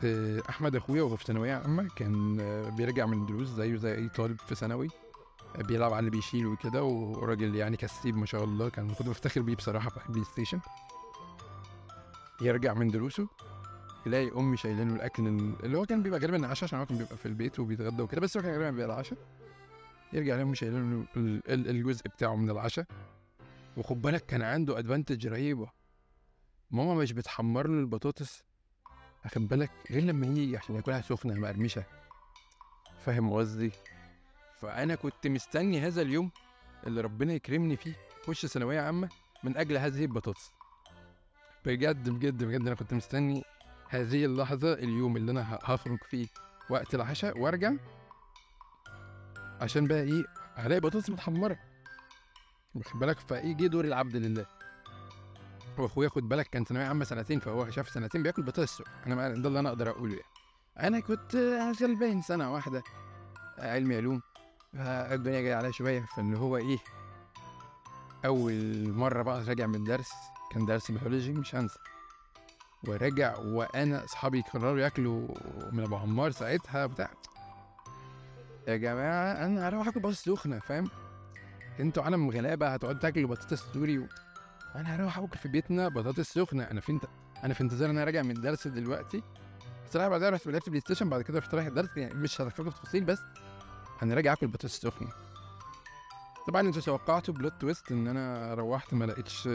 آه، 0.03 0.41
أحمد 0.49 0.75
أخويا 0.75 1.01
وهو 1.01 1.15
في 1.15 1.25
ثانوية 1.25 1.55
عامة 1.55 1.89
كان 1.95 2.37
آه، 2.39 2.69
بيرجع 2.69 3.05
من 3.05 3.21
الدروس 3.21 3.47
زيه 3.47 3.75
زي 3.75 3.95
أي 3.95 4.09
طالب 4.09 4.39
في 4.39 4.55
ثانوي. 4.55 4.87
آه، 5.55 5.61
بيلعب 5.61 5.91
على 5.93 5.99
اللي 5.99 6.11
بيشيل 6.11 6.45
وكده 6.47 6.83
وراجل 6.83 7.55
يعني 7.55 7.77
كسيب 7.77 8.17
ما 8.17 8.25
شاء 8.25 8.43
الله 8.43 8.69
كان 8.69 8.93
كنت 8.93 9.07
بفتخر 9.09 9.41
بيه 9.41 9.55
بصراحة 9.55 9.89
في 9.89 9.97
البلاي 10.05 10.23
ستيشن 10.23 10.59
يرجع 12.41 12.73
من 12.73 12.87
دروسه 12.87 13.27
يلاقي 14.05 14.31
أمي 14.37 14.57
شايلة 14.57 14.83
له 14.83 14.95
الأكل 14.95 15.27
اللي 15.63 15.77
هو 15.77 15.85
كان 15.85 16.03
بيبقى 16.03 16.19
غالبا 16.19 16.47
عشاء 16.47 16.63
عشان 16.63 16.79
هو 16.79 16.85
كان 16.85 16.97
بيبقى 16.97 17.17
في 17.17 17.25
البيت 17.25 17.59
وبيتغدى 17.59 18.01
وكده 18.01 18.21
بس 18.21 18.37
هو 18.37 18.43
كان 18.43 18.51
غالبا 18.51 18.69
بيبقى 18.71 18.85
العشاء. 18.85 19.19
يرجع 20.13 20.35
لهم 20.35 20.53
شايلة 20.53 20.79
له 20.79 21.05
الجزء 21.47 22.07
بتاعه 22.07 22.35
من 22.35 22.49
العشاء. 22.49 22.85
وخد 23.77 24.01
بالك 24.01 24.25
كان 24.25 24.41
عنده 24.41 24.79
ادفانتج 24.79 25.27
رهيبة. 25.27 25.69
ماما 26.71 26.95
مش 26.95 27.11
بتحمر 27.11 27.67
له 27.67 27.79
البطاطس. 27.79 28.43
أخد 29.25 29.47
بالك 29.47 29.71
غير 29.91 30.03
لما 30.03 30.27
يجي 30.27 30.57
عشان 30.57 30.75
ياكلها 30.75 31.01
سخنة 31.01 31.33
مقرمشة. 31.33 31.83
فاهم 33.05 33.33
قصدي؟ 33.33 33.71
فأنا 34.61 34.95
كنت 34.95 35.27
مستني 35.27 35.79
هذا 35.79 36.01
اليوم 36.01 36.31
اللي 36.87 37.01
ربنا 37.01 37.33
يكرمني 37.33 37.75
فيه 37.77 37.93
خش 38.27 38.45
ثانوية 38.45 38.81
عامة 38.81 39.09
من 39.43 39.57
أجل 39.57 39.77
هذه 39.77 40.05
البطاطس. 40.05 40.56
بجد 41.67 42.09
بجد 42.09 42.43
بجد 42.43 42.61
أنا 42.61 42.75
كنت 42.75 42.93
مستني 42.93 43.43
هذه 43.89 44.25
اللحظة 44.25 44.73
اليوم 44.73 45.17
اللي 45.17 45.31
أنا 45.31 45.59
هخرج 45.63 46.03
فيه 46.03 46.27
وقت 46.69 46.95
العشاء 46.95 47.37
وأرجع 47.37 47.71
عشان 49.61 49.87
بقى 49.87 50.01
إيه 50.01 50.23
هلاقي 50.55 50.79
بطاطس 50.79 51.09
متحمرة. 51.09 51.59
واخد 52.75 52.99
بالك؟ 52.99 53.19
فإيه 53.19 53.53
جه 53.55 53.67
دور 53.67 53.85
العبد 53.85 54.15
لله. 54.15 54.45
وأخويا 55.77 56.09
خد 56.09 56.29
بالك 56.29 56.47
كان 56.47 56.63
ثانوية 56.63 56.85
عامة 56.85 57.05
سنتين 57.05 57.39
فهو 57.39 57.69
شاف 57.69 57.89
سنتين 57.89 58.23
بياكل 58.23 58.41
بطاطس. 58.41 58.83
أنا 59.07 59.29
ده 59.29 59.47
اللي 59.47 59.59
أنا 59.59 59.69
أقدر 59.69 59.89
أقوله 59.89 60.13
يعني. 60.13 60.27
أنا 60.79 60.99
كنت 60.99 61.35
غلبان 61.81 62.21
سنة 62.21 62.53
واحدة. 62.53 62.83
علمي 63.57 63.95
علوم. 63.95 64.21
الدنيا 64.75 65.41
جاية 65.41 65.55
عليا 65.55 65.71
شوية. 65.71 66.05
فاللي 66.15 66.37
هو 66.37 66.57
إيه 66.57 66.77
أول 68.25 68.89
مرة 68.89 69.21
بقى 69.21 69.43
راجع 69.43 69.67
من 69.67 69.75
الدرس 69.75 70.11
كان 70.51 70.65
درس 70.65 70.91
بيولوجي 70.91 71.31
مش 71.33 71.55
هنسى. 71.55 71.79
وراجع 72.87 73.37
وأنا 73.37 74.03
أصحابي 74.03 74.41
قرروا 74.41 74.79
ياكلوا 74.79 75.27
من 75.71 75.83
أبو 75.83 75.95
عمار 75.95 76.31
ساعتها 76.31 76.85
بتاع 76.85 77.09
يا 78.67 78.75
جماعة 78.77 79.45
أنا 79.45 79.67
هروح 79.67 79.87
آكل 79.87 79.99
بطاطس 79.99 80.23
سخنة 80.23 80.59
فاهم؟ 80.59 80.89
أنتوا 81.79 82.03
عالم 82.03 82.29
غلابة 82.29 82.67
هتقعدوا 82.67 82.99
تاكلوا 83.01 83.29
بطاطس 83.29 83.59
سوري 83.73 83.97
و... 83.99 84.07
أنا 84.75 84.95
هروح 84.95 85.17
أكل 85.17 85.37
في 85.37 85.47
بيتنا 85.49 85.87
بطاطس 85.87 86.33
سخنة. 86.33 86.63
أنا 86.63 86.81
في 86.81 86.91
انت 86.91 87.05
أنا 87.43 87.53
في 87.53 87.61
انتظار 87.61 87.89
أنا 87.89 88.03
راجع 88.03 88.21
من 88.21 88.31
الدرس 88.31 88.67
دلوقتي. 88.67 89.23
الصراحه 89.85 90.09
بعدها 90.09 90.29
رحت 90.29 90.47
لعبت 90.47 90.69
PlayStation 90.69 91.09
بعد 91.09 91.21
كده 91.21 91.39
رحت 91.39 91.55
رايح 91.55 91.67
الدرس 91.67 91.97
يعني 91.97 92.13
مش 92.13 92.35
في 92.35 92.49
تفاصيل 92.49 93.03
بس 93.03 93.19
أنا 94.03 94.15
راجع 94.15 94.33
آكل 94.33 94.47
بطاطس 94.47 94.77
سخنة. 94.77 95.09
طبعا 96.47 96.61
أنتوا 96.61 96.81
توقعتوا 96.81 97.33
plot 97.33 97.53
twist 97.61 97.91
إن 97.91 98.07
أنا 98.07 98.53
روحت 98.53 98.93
ما 98.93 99.05
لقيتش 99.05 99.49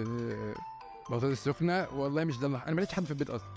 بطاطس 1.13 1.45
سخنه 1.45 1.89
والله 1.95 2.25
مش 2.25 2.39
ده 2.39 2.47
أنا 2.47 2.59
ما 2.71 2.81
لقيتش 2.81 2.95
حد 2.95 3.05
في 3.05 3.11
البيت 3.11 3.31
أصلا. 3.31 3.49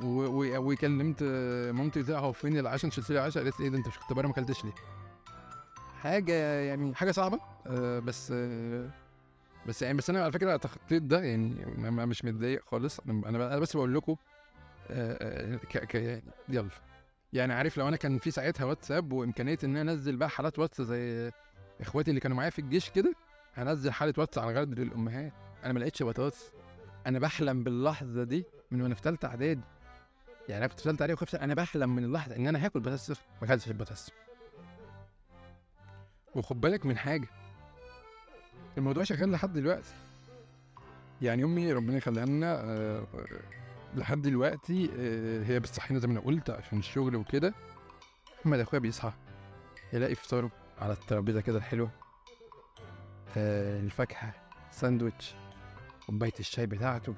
وكلمت 0.00 1.22
مامتي 1.72 2.02
لها 2.02 2.18
هو 2.18 2.32
فين 2.32 2.58
العشاء؟ 2.58 2.86
نشيل 2.88 3.04
لي 3.10 3.18
العشاء 3.18 3.42
قالت 3.42 3.60
لي 3.60 3.64
إيه 3.66 3.70
ده؟ 3.70 3.78
أنت 3.78 3.88
مش 3.88 3.98
كنت 3.98 4.12
بره؟ 4.12 4.26
ما 4.26 4.32
اكلتش 4.32 4.64
ليه. 4.64 4.74
حاجة 6.02 6.32
يعني 6.60 6.94
حاجة 6.94 7.10
صعبة. 7.10 7.40
آه 7.66 7.98
بس 7.98 8.32
آه 8.36 8.90
بس 9.66 9.82
يعني 9.82 9.98
بس 9.98 10.10
أنا 10.10 10.22
على 10.22 10.32
فكرة 10.32 10.56
تخطيت 10.56 11.02
ده 11.02 11.20
يعني 11.22 11.54
مش 12.06 12.24
متضايق 12.24 12.64
خالص. 12.64 13.00
أنا 13.00 13.28
أنا 13.28 13.58
بس 13.58 13.76
بقول 13.76 13.94
لكم 13.94 14.16
آه 14.90 15.56
ك 15.56 15.78
ك 15.78 15.94
يعني 15.94 16.22
يلا. 16.48 16.68
يعني 17.32 17.52
عارف 17.52 17.78
لو 17.78 17.88
أنا 17.88 17.96
كان 17.96 18.18
في 18.18 18.30
ساعتها 18.30 18.64
واتساب 18.64 19.12
وإمكانية 19.12 19.58
إن 19.64 19.76
أنا 19.76 19.92
أنزل 19.92 20.16
بقى 20.16 20.28
حالات 20.30 20.58
واتس 20.58 20.82
زي 20.82 21.30
إخواتي 21.80 22.10
اللي 22.10 22.20
كانوا 22.20 22.36
معايا 22.36 22.50
في 22.50 22.58
الجيش 22.58 22.90
كده 22.90 23.14
هنزل 23.54 23.92
حالة 23.92 24.14
واتس 24.18 24.38
على 24.38 24.54
غرض 24.54 24.78
للأمهات. 24.78 25.32
أنا 25.64 25.72
ما 25.72 25.78
لقيتش 25.78 26.02
بطاطس. 26.02 26.52
أنا 27.06 27.18
بحلم 27.18 27.64
باللحظة 27.64 28.24
دي 28.24 28.44
من 28.70 28.82
وأنا 28.82 28.94
في 28.94 29.02
ثالثه 29.02 29.28
إعدادي. 29.28 29.60
يعني 30.48 30.58
أنا 30.64 30.66
كنت 30.66 30.78
في 30.80 30.84
ثالثه 30.84 31.02
إعدادي 31.02 31.12
وخفت 31.12 31.34
أنا 31.34 31.54
بحلم 31.54 31.94
من 31.94 32.04
اللحظة 32.04 32.36
إن 32.36 32.46
أنا 32.46 32.64
هاكل 32.64 32.80
بطاطس 32.80 33.10
ما 33.10 33.16
أكلتش 33.42 33.68
البطاطس. 33.68 34.10
وخد 36.34 36.60
بالك 36.60 36.86
من 36.86 36.98
حاجة. 36.98 37.28
الموضوع 38.78 39.04
شغال 39.04 39.30
لحد 39.30 39.52
دلوقتي. 39.52 39.94
يعني 41.22 41.44
أمي 41.44 41.72
ربنا 41.72 41.96
يخليها 41.96 42.26
لنا 42.26 42.60
أه 42.60 43.06
لحد 43.94 44.22
دلوقتي 44.22 44.90
أه 44.98 45.44
هي 45.44 45.60
بتصحينا 45.60 46.00
زي 46.00 46.06
ما 46.06 46.12
أنا 46.12 46.20
قلت 46.20 46.50
عشان 46.50 46.78
الشغل 46.78 47.16
وكده. 47.16 47.54
محمد 48.40 48.58
أخويا 48.58 48.80
بيصحى 48.80 49.12
يلاقي 49.92 50.14
فطاره 50.14 50.50
على 50.78 50.92
الترابيزة 50.92 51.40
كده 51.40 51.58
الحلوة 51.58 51.90
أه 53.36 53.80
الفاكهة 53.80 54.32
ساندوتش 54.70 55.34
كوبايه 56.08 56.32
الشاي 56.40 56.66
بتاعته. 56.66 57.14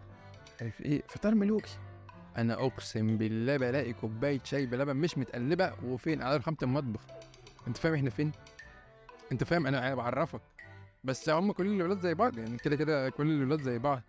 عارف 0.60 0.80
إيه؟ 0.80 1.02
فطار 1.08 1.34
ملوكي. 1.34 1.78
أنا 2.36 2.54
أقسم 2.54 3.16
بالله 3.16 3.56
بلاقي 3.56 3.92
كوباية 3.92 4.40
شاي 4.44 4.66
بلبن 4.66 4.96
مش 4.96 5.18
متقلبة 5.18 5.72
وفين؟ 5.84 6.22
على 6.22 6.36
رخامه 6.36 6.56
المطبخ. 6.62 7.00
أنت 7.68 7.76
فاهم 7.76 7.94
إحنا 7.94 8.10
فين؟ 8.10 8.32
أنت 9.32 9.44
فاهم؟ 9.44 9.66
أنا 9.66 9.94
بعرفك. 9.94 10.40
بس 11.04 11.28
هم 11.28 11.52
كل 11.52 11.66
الولاد 11.66 12.00
زي 12.00 12.14
بعض 12.14 12.38
يعني 12.38 12.56
كده 12.58 12.76
كده 12.76 13.10
كل 13.10 13.30
الولاد 13.30 13.60
زي 13.62 13.78
بعض. 13.78 14.02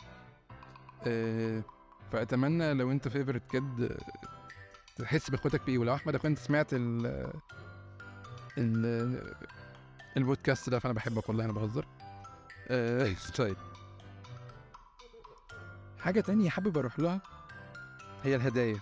أه 1.07 1.63
فأتمنى 2.11 2.73
لو 2.73 2.91
أنت 2.91 3.07
فيفرت 3.07 3.41
كيد 3.51 3.97
تحس 4.95 5.29
بإخواتك 5.29 5.61
فيه 5.61 5.77
ولو 5.77 5.93
أحمد 5.95 6.25
أنت 6.25 6.39
سمعت 6.39 6.67
ال 6.73 7.05
ال 8.57 9.35
البودكاست 10.17 10.69
ده 10.69 10.79
فأنا 10.79 10.93
بحبك 10.93 11.29
والله 11.29 11.45
أنا 11.45 11.53
بهزر. 11.53 11.85
أه 12.67 13.15
طيب. 13.37 13.55
حاجة 16.01 16.21
تانية 16.21 16.49
حابب 16.49 16.77
أروح 16.77 16.99
لها 16.99 17.21
هي 18.23 18.35
الهدايا. 18.35 18.79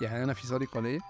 يعني 0.00 0.24
أنا 0.24 0.34
في 0.34 0.46
صديقة 0.46 0.80
ليا 0.80 1.00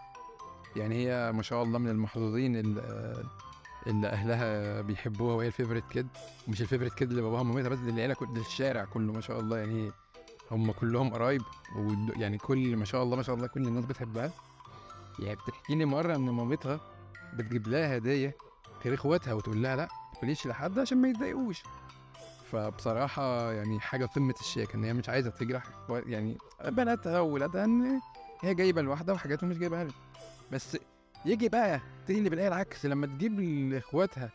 يعني 0.77 0.95
هي 0.95 1.33
ما 1.33 1.43
شاء 1.43 1.63
الله 1.63 1.79
من 1.79 1.89
المحظوظين 1.89 2.57
اللي, 2.57 4.09
أهلها 4.09 4.81
بيحبوها 4.81 5.35
وهي 5.35 5.47
ال 5.47 5.51
favorite 5.51 5.85
kid 5.91 6.09
مش 6.49 6.61
ال 6.63 6.66
favorite 6.66 6.95
kid 6.95 7.11
اللي 7.11 7.23
باباها 7.23 7.41
ومامتها 7.41 7.69
بس 7.69 7.79
اللي 7.79 7.91
العيلة 7.91 8.15
كل 8.15 8.37
الشارع 8.37 8.85
كله 8.85 9.13
ما 9.13 9.21
شاء 9.21 9.41
الله. 9.41 9.59
يعني 9.59 9.93
هم 10.51 10.73
كلهم 10.73 11.11
قرايب 11.15 11.43
ويعني 11.77 12.39
كل 12.39 12.77
ما 12.77 12.85
شاء 12.85 13.03
الله 13.03 13.17
ما 13.17 13.23
شاء 13.23 13.35
الله 13.35 13.47
كل 13.47 13.67
الناس 13.67 13.85
بتحبها. 13.85 14.31
يعني 15.19 15.37
بتحكي 15.37 15.75
لي 15.75 15.85
مرة 15.85 16.17
إن 16.17 16.31
مامتها 16.31 16.81
بتجيب 17.35 17.69
لها 17.69 17.97
هدايا 17.97 18.33
غير 18.85 18.95
إخواتها 18.95 19.35
وتقول 19.35 19.63
لها 19.63 19.77
لأ 19.77 19.89
ما 20.13 20.19
تقوليش 20.19 20.47
لحد 20.47 20.79
عشان 20.79 20.99
ما 21.03 21.09
يتضايقوش. 21.09 21.63
فبصراحة 22.53 23.53
يعني 23.53 23.81
حاجة 23.81 24.07
قمة 24.07 24.35
الشياكة 24.41 24.77
إن 24.77 24.85
هي 24.85 24.93
مش 24.93 25.09
عايزة 25.09 25.31
تجرح 25.31 25.65
يعني 25.89 26.39
بناتها 26.65 27.21
وولادها 27.21 27.65
إن 27.65 28.01
هي 28.43 28.55
جايبة 28.55 28.81
الواحدة 28.81 29.13
وحاجاتهم 29.13 29.51
مش 29.51 29.59
جايبها 29.59 29.85
لها. 29.85 29.95
بس 30.53 30.79
يجي 31.25 31.49
بقى 31.49 31.81
تقلب 32.07 32.33
الآية 32.33 32.49
العكس 32.49 32.87
لما 32.87 33.07
تجيب 33.07 33.41
لإخواتها 33.41 34.31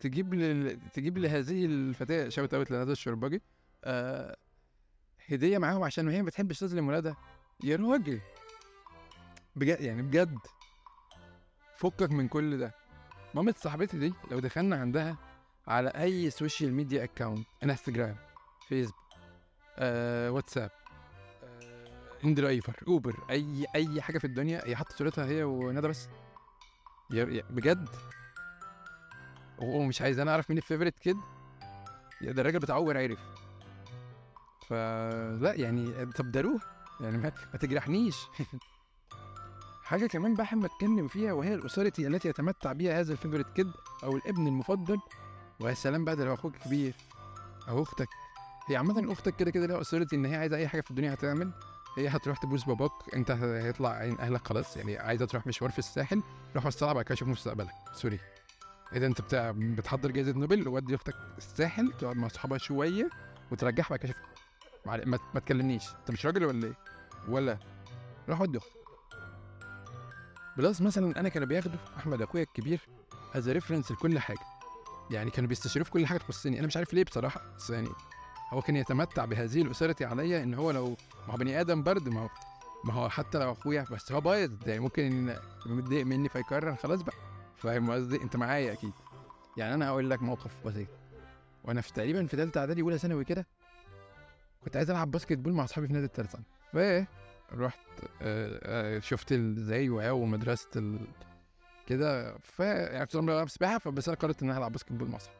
تجيب 0.00 0.34
ل... 0.34 0.78
تجيب 0.92 1.18
لهذه 1.18 1.64
الفتاة 1.64 2.28
shout 2.28 2.54
out 2.54 2.70
لهذا 2.70 2.92
الشرباجي 2.92 3.42
آه 3.84 4.36
هدية 5.30 5.58
معاهم 5.58 5.82
عشان 5.84 6.08
هي 6.08 6.20
ما 6.22 6.26
بتحبش 6.26 6.58
تظلم 6.60 6.88
ولادها. 6.88 7.16
يا 7.64 7.76
راجل! 7.76 8.20
بجد 9.56 9.80
يعني 9.80 10.02
بجد. 10.02 10.38
فكك 11.76 12.10
من 12.10 12.28
كل 12.28 12.58
ده. 12.58 12.74
مامة 13.34 13.54
صاحبتي 13.58 13.98
دي 13.98 14.12
لو 14.30 14.38
دخلنا 14.38 14.76
عندها 14.76 15.16
على 15.68 15.88
أي 15.88 16.30
social 16.30 16.72
media 16.74 17.04
account 17.04 17.46
انستجرام 17.64 18.16
فيسبوك 18.68 18.96
آه، 19.78 20.30
واتساب 20.30 20.70
آه، 21.44 22.24
اندرايفر 22.24 22.82
اوبر 22.88 23.16
أي 23.30 23.66
أي 23.74 24.02
حاجة 24.02 24.18
في 24.18 24.26
الدنيا 24.26 24.66
هي 24.66 24.76
حاطة 24.76 24.96
صورتها 24.96 25.26
هي 25.26 25.44
وندى 25.44 25.88
بس. 25.88 26.08
بجد؟ 27.50 27.88
هو 29.60 29.82
مش 29.82 30.02
عايز 30.02 30.18
أنا 30.18 30.30
أعرف 30.30 30.50
مين 30.50 30.58
ال 30.58 30.62
favorite 30.62 30.98
kid 30.98 31.16
ده 32.22 32.40
الراجل 32.42 32.58
بتاع 32.58 32.76
اوبر 32.76 32.98
عرف 32.98 33.20
فلا 34.68 35.54
يعني 35.54 36.06
طب 36.06 36.32
داروه 36.32 36.60
يعني 37.00 37.18
ما, 37.18 37.32
ما 37.52 37.58
تجرحنيش. 37.58 38.16
حاجة 39.84 40.06
كمان 40.06 40.34
بحب 40.34 40.64
أتكلم 40.64 41.08
فيها 41.08 41.32
وهي 41.32 41.54
ال 41.54 41.59
authority 41.59 42.06
التي 42.06 42.28
يتمتع 42.28 42.72
بها 42.72 43.00
هذا 43.00 43.12
ال 43.12 43.16
favorite 43.16 43.46
kid 43.56 43.72
أو 44.04 44.16
الابن 44.16 44.46
المفضل 44.46 44.98
ويا 45.60 45.74
سلام 45.74 46.04
بقى 46.04 46.16
ده 46.16 46.24
لو 46.24 46.34
أخوك 46.34 46.56
كبير. 46.56 46.94
أو 47.68 47.82
أختك. 47.82 48.08
هي 48.68 48.76
عامة 48.76 49.12
أختك 49.12 49.36
كده 49.36 49.50
كده 49.50 49.66
لها 49.66 49.80
أسرتي 49.80 50.16
إن 50.16 50.24
هي 50.24 50.36
عايزة 50.36 50.56
أي 50.56 50.68
حاجة 50.68 50.80
في 50.80 50.90
الدنيا 50.90 51.14
هتعمل. 51.14 51.50
هي 51.98 52.08
هتروح 52.08 52.38
تبوس 52.38 52.64
باباك 52.64 52.90
أنت 53.14 53.30
هيطلع 53.30 53.90
عين 53.90 54.20
أهلك 54.20 54.48
خلاص. 54.48 54.76
يعني 54.76 54.98
عايزة 54.98 55.24
تروح 55.26 55.46
مشوار 55.46 55.70
في 55.70 55.78
الساحل 55.78 56.22
روح 56.56 56.66
وسطها 56.66 56.92
بعد 56.92 57.04
كده 57.04 57.14
شوف 57.14 57.28
مستقبلك. 57.28 57.70
سوري. 57.94 58.20
إيه 58.92 58.98
ده 58.98 59.06
أنت 59.06 59.20
بتاع 59.20 59.50
بتحضر 59.56 60.10
جائزة 60.10 60.32
نوبل؟ 60.32 60.68
ودي 60.68 60.94
أختك 60.94 61.14
الساحل 61.38 61.92
تقعد 61.98 62.16
مع 62.16 62.28
صحابها 62.28 62.58
شوية 62.58 63.10
وترجعها 63.52 63.88
بعد 63.90 63.98
كده 63.98 64.12
شوف. 64.12 64.22
ما, 64.86 65.18
ما 65.34 65.40
تكلمنيش. 65.40 65.84
أنت 66.00 66.10
مش 66.10 66.26
راجل 66.26 66.44
ولا 66.44 66.66
إيه؟ 66.66 66.74
ولا. 67.28 67.58
روح 68.28 68.40
ودي 68.40 68.58
أختك. 68.58 68.72
plus 70.56 70.80
مثلا 70.80 71.20
أنا 71.20 71.28
كانوا 71.28 71.48
بياخدوا 71.48 71.78
أحمد 71.96 72.22
أخويا 72.22 72.42
الكبير 72.42 72.80
as 73.34 73.48
reference 73.48 73.92
لكل 73.92 74.18
حاجة. 74.18 74.55
يعني 75.10 75.30
كانوا 75.30 75.48
بيستشيروا 75.48 75.84
في 75.84 75.90
كل 75.90 76.06
حاجة 76.06 76.18
تخصني. 76.18 76.58
أنا 76.58 76.66
مش 76.66 76.76
عارف 76.76 76.94
ليه 76.94 77.04
بصراحة 77.04 77.40
بس 77.56 77.70
يعني 77.70 77.88
هو 78.52 78.62
كان 78.62 78.76
يتمتع 78.76 79.24
بهذه 79.24 79.62
الأسرة 79.62 80.06
عليا 80.06 80.42
إن 80.42 80.54
هو 80.54 80.70
لو 80.70 80.88
ما 81.28 81.34
هو 81.34 81.36
بني 81.36 81.60
آدم 81.60 81.82
برضه 81.82 82.10
ما 82.10 82.20
هو 82.20 82.28
ما 82.84 82.92
هو 82.92 83.08
حتى 83.08 83.38
لو 83.38 83.52
أخويا 83.52 83.84
بس 83.90 84.12
هو 84.12 84.20
بايظ. 84.20 84.68
يعني 84.68 84.80
ممكن 84.80 85.34
متضايق 85.66 86.06
مني 86.06 86.28
فيكرر 86.28 86.76
خلاص 86.76 87.02
بقى. 87.02 87.16
فاهم 87.56 87.90
قصدي؟ 87.90 88.22
أنت 88.22 88.36
معايا 88.36 88.72
أكيد. 88.72 88.92
يعني 89.56 89.74
أنا 89.74 89.88
هقول 89.88 90.10
لك 90.10 90.22
موقف 90.22 90.50
بسيط. 90.66 90.88
وأنا 91.64 91.80
في 91.80 91.92
تقريبا 91.92 92.26
في 92.26 92.36
ثالثه 92.36 92.60
إعدادي 92.60 92.82
أولى 92.82 92.98
ثانوي 92.98 93.24
كده 93.24 93.46
كنت 94.64 94.76
عايز 94.76 94.90
ألعب 94.90 95.10
basketball 95.10 95.52
مع 95.52 95.64
أصحابي 95.64 95.86
في 95.86 95.92
نادي 95.92 96.06
الترسانة. 96.06 96.44
فايه 96.72 97.08
رحت 97.52 97.78
آه، 98.22 98.60
آه، 98.62 98.98
شفت 98.98 99.32
إزاي 99.32 99.88
ومدرسة 99.88 100.68
ال... 100.76 100.98
كده 101.86 102.38
ف 102.38 102.60
يعني 102.60 103.06
كنت 103.06 103.16
بلعب 103.16 103.48
سباحة 103.48 103.78
فبس 103.78 104.08
أنا 104.08 104.16
قررت 104.16 104.42
إن 104.42 104.48
أنا 104.50 104.58
العب 104.58 104.72
basketball 104.72 105.16
اصحابي 105.16 105.38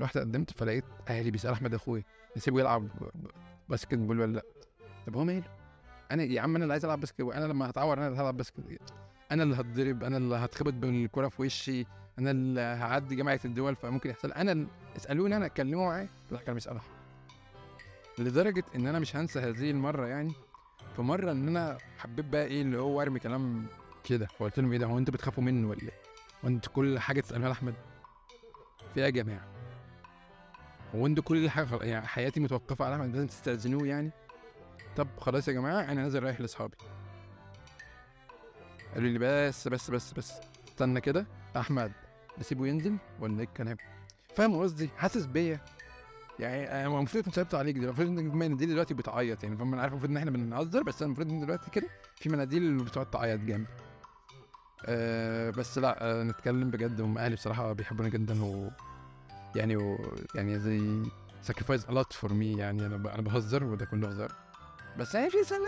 رحت 0.00 0.18
قدمت 0.18 0.50
فلقيت 0.50 0.84
أهلي 1.08 1.30
بيسألوا 1.30 1.54
أحمد 1.54 1.74
أخويا 1.74 2.02
نسيبه 2.36 2.60
يلعب 2.60 2.88
basketball 3.68 4.20
ولا 4.20 4.32
لأ؟ 4.32 4.42
طب 5.06 5.16
هو 5.16 5.24
ماله؟ 5.24 5.44
أنا 6.10 6.22
يا 6.22 6.40
عم 6.40 6.56
أنا 6.56 6.64
اللي 6.64 6.72
عايز 6.72 6.84
ألعب 6.84 7.00
basket 7.00 7.20
أنا 7.20 7.44
لما 7.44 7.70
هتعور 7.70 7.98
أنا 7.98 8.06
اللي 8.08 8.18
هلعب 8.20 8.36
basket. 8.36 8.60
أنا 9.32 9.42
اللي 9.42 9.54
هتضرب 9.56 10.04
أنا 10.04 10.16
اللي 10.16 10.36
هتخبط 10.36 10.72
بالكره 10.72 11.28
في 11.28 11.42
وشي 11.42 11.86
أنا 12.18 12.30
اللي 12.30 12.60
هعدي 12.60 13.16
جامعه 13.16 13.40
الدول 13.44 13.76
فممكن 13.76 14.10
يحصل. 14.10 14.32
أنا. 14.32 14.66
اسألوني 14.96 15.36
أنا 15.36 15.46
اتكلموا 15.46 15.86
معايا. 15.86 16.08
لا 16.30 16.38
كانوا 16.38 16.54
بيسألوا. 16.54 16.80
لدرجة 18.18 18.64
إن 18.74 18.86
أنا 18.86 18.98
مش 18.98 19.16
هنسى 19.16 19.40
هذه 19.40 19.70
المرة 19.70 20.06
يعني. 20.06 20.32
في 20.96 21.02
مرة 21.02 21.32
إن 21.32 21.48
أنا 21.48 21.78
حبيت 21.98 22.24
بقى 22.24 22.44
إيه 22.44 22.62
اللي 22.62 22.78
هو 22.78 23.02
أرمي 23.02 23.18
كلام 23.18 23.66
كده 24.04 24.26
فقلت 24.26 24.58
لهم 24.60 24.72
إيه 24.72 24.78
ده 24.78 24.86
هو 24.86 24.98
أنتوا 24.98 25.14
بتخافوا 25.14 25.44
منه 25.44 25.68
ولا 25.68 25.82
إيه؟ 25.82 25.92
وأنتوا 26.42 26.72
كل 26.72 26.98
حاجة 26.98 27.20
تسألوها 27.20 27.48
لأحمد 27.48 27.74
في 28.94 29.00
إيه 29.00 29.04
يا 29.04 29.10
جماعة؟ 29.10 29.46
هو 30.94 31.06
أنتوا 31.06 31.24
كل 31.24 31.50
حاجة. 31.50 31.76
يعني 31.82 32.06
حياتي 32.06 32.40
متوقفة 32.40 32.84
على 32.84 32.94
أحمد 32.94 33.14
لازم 33.14 33.26
تستأذنوه 33.26 33.86
يعني؟ 33.86 34.10
طب 34.96 35.08
خلاص 35.18 35.48
يا 35.48 35.52
جماعة 35.52 35.82
أنا 35.82 35.94
نازل 36.02 36.22
رايح 36.22 36.40
لأصحابي 36.40 36.76
قالوا 38.94 39.08
لي 39.08 39.18
بس 39.20 39.68
بس 39.68 39.90
بس 39.90 40.12
بس 40.12 40.32
استنى 40.68 41.00
كده 41.00 41.26
أحمد 41.56 41.92
نسيبه 42.38 42.66
ينزل 42.66 42.96
ولا 43.20 43.38
إيه 43.40 43.44
الكلام؟ 43.46 43.76
فاهم 44.36 44.56
قصدي؟ 44.60 44.90
حاسس 44.96 45.26
بيا 45.26 45.60
يعني 46.38 46.70
أنا 46.86 46.98
المفروض 46.98 47.24
كنت 47.24 47.34
صعبت 47.34 47.54
عليك 47.54 47.76
دلوقتي 47.76 48.02
المفروض 48.02 48.18
ان 48.18 48.30
المناديل 48.30 48.68
دلوقتي 48.68 48.94
بتعيط 48.94 49.44
يعني 49.44 49.56
فاهم 49.56 49.72
أنا 49.72 49.82
عارف 49.82 49.92
المفروض 49.92 50.10
إن 50.10 50.16
إحنا 50.16 50.30
بنهزر 50.30 50.82
بس 50.82 51.02
أنا 51.02 51.06
المفروض 51.06 51.30
إن 51.30 51.40
دلوقتي 51.40 51.70
كده 51.70 51.88
في 52.16 52.28
مناديل 52.28 52.76
بتقعد 52.84 53.10
تعيط 53.10 53.40
جامد 53.40 53.66
أه 54.86 55.50
بس 55.50 55.78
لا 55.78 56.20
أه 56.20 56.22
نتكلم 56.22 56.70
بجد. 56.70 57.00
هم 57.00 57.18
أهلي 57.18 57.34
بصراحة 57.34 57.72
بيحبوني 57.72 58.10
جدا 58.10 58.44
و 58.44 58.70
يعني 59.56 59.76
و 59.76 59.98
يعني 60.34 60.58
زي 60.58 61.02
a 61.48 61.92
lot 61.92 62.16
for 62.22 62.28
me. 62.28 62.58
يعني 62.58 62.86
أنا. 62.86 62.96
أنا 63.14 63.22
بهزر 63.22 63.64
وده 63.64 63.84
كله 63.84 64.08
هزار. 64.08 64.32
بس 64.98 65.14
يعني 65.14 65.30
في 65.30 65.44
سنة 65.44 65.58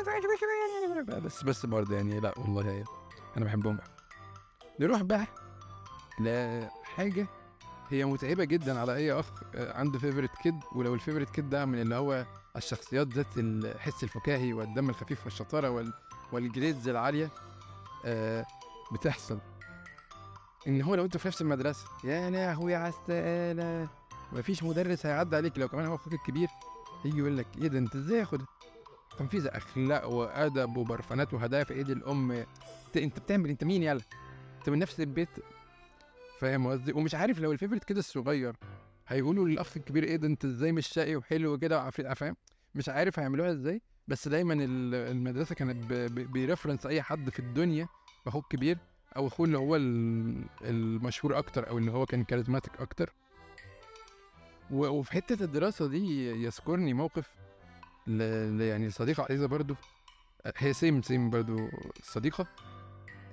يعني 0.90 1.02
بس 1.20 1.42
بس 1.42 1.66
برضه 1.66 1.94
يعني 1.96 2.20
لا 2.20 2.38
والله 2.38 2.70
يعني 2.70 2.84
أنا 3.36 3.44
بحبهم. 3.44 3.78
نروح 4.80 5.02
بقى 5.02 5.26
لحاجه 6.20 7.26
هي 7.90 8.04
متعبة 8.04 8.44
جدا 8.44 8.80
على 8.80 8.94
أي 8.94 9.12
أخ 9.12 9.26
آه، 9.54 9.78
عنده 9.78 9.98
favorite 9.98 10.30
kid 10.42 10.54
ولو 10.72 10.94
ال 10.94 10.98
favorite 10.98 11.30
kid 11.30 11.50
ده 11.50 11.64
من 11.64 11.80
اللي 11.80 11.94
هو 11.94 12.26
الشخصيات 12.56 13.08
ذات 13.08 13.26
الحس 13.36 14.02
الفكاهي 14.04 14.52
والدم 14.52 14.90
الخفيف 14.90 15.24
والشطارة 15.24 15.70
وال... 15.70 15.92
وال 16.32 16.46
grades 16.46 16.88
العالية 16.88 17.30
آه 18.04 18.44
بتحصل. 18.92 19.38
إن 20.66 20.82
هو 20.82 20.94
لو 20.94 21.04
أنت 21.04 21.16
في 21.16 21.28
نفس 21.28 21.42
المدرسة 21.42 21.86
يا 22.04 22.30
لهوي 22.30 22.74
على 22.74 22.88
السقاله 22.88 23.88
مفيش 24.32 24.62
مدرس 24.62 25.06
هيعدي 25.06 25.36
عليك 25.36 25.58
لو 25.58 25.68
كمان 25.68 25.86
هو 25.86 25.94
أخوك 25.94 26.12
الكبير. 26.12 26.48
يجي 27.04 27.18
يقول 27.18 27.36
لك 27.38 27.46
إيه 27.58 27.68
ده 27.68 27.78
أنت 27.78 27.96
إزاي 27.96 28.18
ياخد 28.18 28.42
تنفيذ 29.18 29.46
أخلاق 29.46 30.06
وأدب 30.08 30.76
وبرفانات 30.76 31.34
وهدايا 31.34 31.64
في 31.64 31.74
إيد 31.74 31.90
الأم. 31.90 32.44
انت, 32.96 33.18
بتعمل 33.18 33.50
أنت 33.50 33.64
مين 33.64 33.82
يلا؟ 33.82 34.00
أنت 34.58 34.68
من 34.70 34.78
نفس 34.78 35.00
البيت؟ 35.00 35.28
فاهم 36.40 36.66
قصدي؟ 36.66 36.92
ومش 36.92 37.14
عارف 37.14 37.38
لو 37.40 37.52
ال 37.52 37.56
favorite 37.56 37.84
kid 37.84 37.98
الصغير 37.98 38.56
هيقولوا 39.08 39.48
للأخ 39.48 39.76
الكبير 39.76 40.04
إيه 40.04 40.16
ده 40.16 40.26
أنت 40.26 40.44
إزاي 40.44 40.72
مش 40.72 40.86
شقي 40.86 41.16
وحلو 41.16 41.58
كده 41.58 41.76
وعفريت 41.78 42.12
فاهم؟ 42.12 42.36
مش 42.74 42.88
عارف 42.88 43.18
هيعملوها 43.18 43.52
إزاي. 43.52 43.82
بس 44.08 44.28
دايما 44.28 44.54
ال- 44.54 44.94
المدرسة 44.94 45.54
كانت 45.54 45.92
ب 46.12 46.19
reference 46.19 46.86
أي 46.86 47.02
حد 47.02 47.30
في 47.30 47.38
الدنيا. 47.38 47.88
اخوه 48.26 48.42
الكبير 48.42 48.78
أو 49.16 49.26
أخوه 49.26 49.46
اللي 49.46 49.58
هو 49.58 49.76
ال- 49.76 50.44
المشهور 50.62 51.38
أكتر 51.38 51.68
أو 51.68 51.78
اللي 51.78 51.90
هو 51.92 52.06
كان 52.06 52.24
charismatic 52.24 52.80
أكتر 52.80 53.12
وفي 54.70 55.12
حتة 55.12 55.44
الدراسة 55.44 55.86
دي 55.88 56.30
يذكرني 56.44 56.94
موقف. 56.94 57.28
ل- 58.06 58.60
يعني 58.60 58.90
صديقة 58.90 59.22
عزيزة 59.24 59.46
برضو 59.46 59.74
هي 60.56 60.72
سيم 60.72 61.02
سيم 61.02 61.30
برضو 61.30 61.68
صديقة 62.02 62.46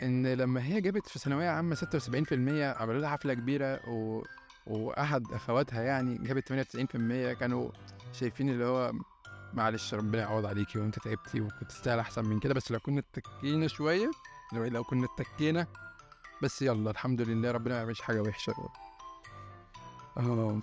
إن 0.04 0.28
لما 0.34 0.64
هي 0.66 0.82
جابت 0.82 1.08
في 1.08 1.20
ثانوية 1.20 1.50
عامة 1.50 1.76
76% 1.76 2.64
عملوا 2.82 3.02
لها 3.02 3.10
حفلة 3.10 3.34
كبيرة 3.34 3.90
و... 3.90 4.24
وأحد 4.68 5.24
أخواتها 5.32 5.82
يعني 5.82 6.18
جابت 6.18 6.48
98% 6.54 7.34
كانوا 7.34 7.70
شايفين 8.14 8.50
اللي 8.50 8.66
هو 8.66 8.92
معلش 9.54 9.94
ربنا 9.94 10.22
يعوض 10.22 10.46
عليكي 10.46 10.80
وأنت 10.80 11.00
تعبتي 11.00 11.42
وكنت 11.42 11.70
تستاهل 11.70 12.00
أحسن 12.00 12.26
من 12.26 12.40
كده 12.40 12.54
بس 12.54 12.72
لو 12.72 12.80
كنا 12.80 13.00
اتكينا 13.00 13.68
شوية 13.68 14.12
لو, 14.54 14.84
كنا 14.84 15.08
اتكينا. 15.20 15.68
بس 16.44 16.62
يلا 16.62 16.92
الحمد 16.92 17.22
لله 17.22 17.52
ربنا 17.52 17.74
ما 17.74 17.80
يعملش 17.80 18.02
حاجة 18.02 18.22
وحشة. 18.22 18.54
آه 20.18 20.60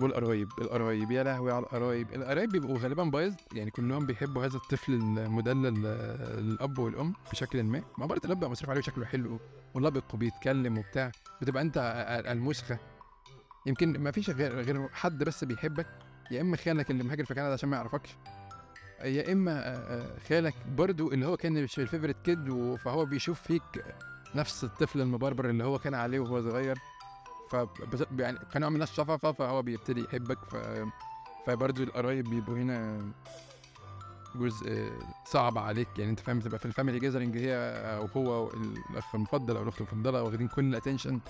والقرايب 0.00 0.48
القرايب 0.58 1.10
يا 1.10 1.22
لهوي 1.22 1.52
على 1.52 1.62
القرايب. 1.62 2.12
القرايب 2.14 2.50
بيبقوا 2.50 2.78
غالبا 2.78 3.04
بايظ 3.04 3.34
يعني 3.52 3.70
كلهم 3.70 4.06
بيحبوا 4.06 4.44
هذا 4.44 4.56
الطفل 4.56 4.92
المدلل 4.92 5.86
آه، 5.86 6.40
للاب 6.40 6.78
والأم 6.78 7.14
بشكل 7.32 7.62
ما. 7.62 7.82
ما 7.98 8.06
برضه 8.06 8.22
الاب 8.24 8.44
مصروف 8.44 8.70
عليه 8.70 8.80
شكله 8.80 9.04
حلو. 9.04 9.40
والاب 9.74 10.02
بيتكلم 10.14 10.78
وبتاع. 10.78 11.12
بتبقى 11.42 11.62
أنت 11.62 11.78
المسخة. 12.28 12.78
يمكن 13.66 14.00
ما 14.00 14.10
فيش 14.10 14.30
غير 14.30 14.60
غير 14.60 14.88
حد 14.88 15.24
بس 15.24 15.44
بيحبك. 15.44 15.86
يا 16.30 16.40
إما 16.40 16.56
خالك 16.56 16.90
اللي 16.90 17.04
مهاجر 17.04 17.24
في 17.24 17.34
كندا 17.34 17.52
عشان 17.52 17.68
ما 17.68 17.76
يعرفكش. 17.76 18.16
يا 19.02 19.32
إما 19.32 19.52
آه، 19.52 19.76
آه، 19.76 20.18
خالك 20.28 20.54
برضو 20.66 21.12
اللي 21.12 21.26
هو 21.26 21.36
كان 21.36 21.62
مش 21.62 21.78
ال 21.78 21.82
favorite 21.82 22.16
kid 22.24 22.76
فهو 22.76 23.04
بيشوف 23.04 23.40
فيك 23.42 23.62
نفس 24.34 24.64
الطفل 24.64 25.00
المبربر 25.00 25.50
اللي 25.50 25.64
هو 25.64 25.78
كان 25.78 25.94
عليه 25.94 26.18
وهو 26.18 26.42
صغير 26.42 26.78
ف 27.50 27.56
يعني 28.18 28.38
كنوع 28.54 28.68
من 28.70 28.82
الشفقة 28.82 29.32
فهو 29.32 29.62
بيبتدي 29.62 30.04
يحبك 30.04 30.38
ف 30.44 30.56
فبرضو 31.46 31.82
القرايب 31.82 32.30
بيبقوا 32.30 32.56
هنا 32.56 33.00
جزء 34.34 34.92
صعب 35.24 35.58
عليك. 35.58 35.88
يعني 35.98 36.10
أنت 36.10 36.20
فاهم 36.20 36.40
تبقى 36.40 36.58
في 36.58 36.66
ال 36.66 36.71
family 36.71 36.98
gathering 36.98 37.36
هي 37.36 37.54
أو 37.96 38.06
هو 38.06 38.50
الأخ 38.90 39.14
المفضل 39.14 39.56
أو 39.56 39.62
الأخت 39.62 39.80
المفضلة 39.80 40.22
واخدين 40.22 40.48
كل 40.48 40.64
ال 40.64 40.70
attention 40.70 41.20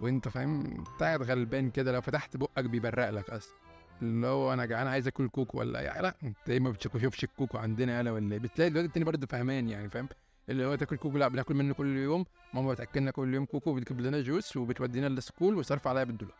وأنت 0.00 0.28
فاهم 0.28 0.84
قاعد 1.00 1.22
غلبان 1.22 1.70
كده 1.70 1.92
لو 1.92 2.00
فتحت 2.00 2.36
بقك 2.36 2.64
بيبرق 2.64 3.10
لك 3.10 3.30
أصلا. 3.30 3.54
اللي 4.02 4.26
هو 4.26 4.52
أنا 4.52 4.64
جعان 4.64 4.86
عايز 4.86 5.06
آكل 5.06 5.28
كوكو 5.28 5.58
ولا 5.58 5.80
يعني 5.80 6.02
لأ 6.02 6.16
أنت 6.22 6.50
إيه 6.50 6.60
ما 6.60 6.70
بتشوفش 6.70 7.24
الكوكو 7.24 7.58
عندنا 7.58 7.98
يالا 7.98 8.10
ولا 8.10 8.38
بتلاقي 8.38 8.68
الواد 8.68 8.84
التاني 8.84 9.04
برضه 9.04 9.26
فهمان 9.26 9.68
يعني 9.68 9.90
فاهم؟ 9.90 10.08
اللي 10.48 10.64
هو 10.64 10.74
تاكل 10.74 10.96
كوكو 10.96 11.18
لأ 11.18 11.28
بناكل 11.28 11.54
منه 11.54 11.74
كل 11.74 11.96
يوم. 11.96 12.24
ماما 12.54 12.72
بتأكلنا 12.72 13.10
كل 13.10 13.34
يوم 13.34 13.44
كوكو 13.44 13.70
وبتجيب 13.70 14.00
لنا 14.00 14.20
juice 14.20 14.56
وبتودينا 14.56 15.06
ال 15.06 15.13
school 15.13 15.54
وصرف 15.54 15.88
عليا 15.88 16.04
بالدولار. 16.04 16.36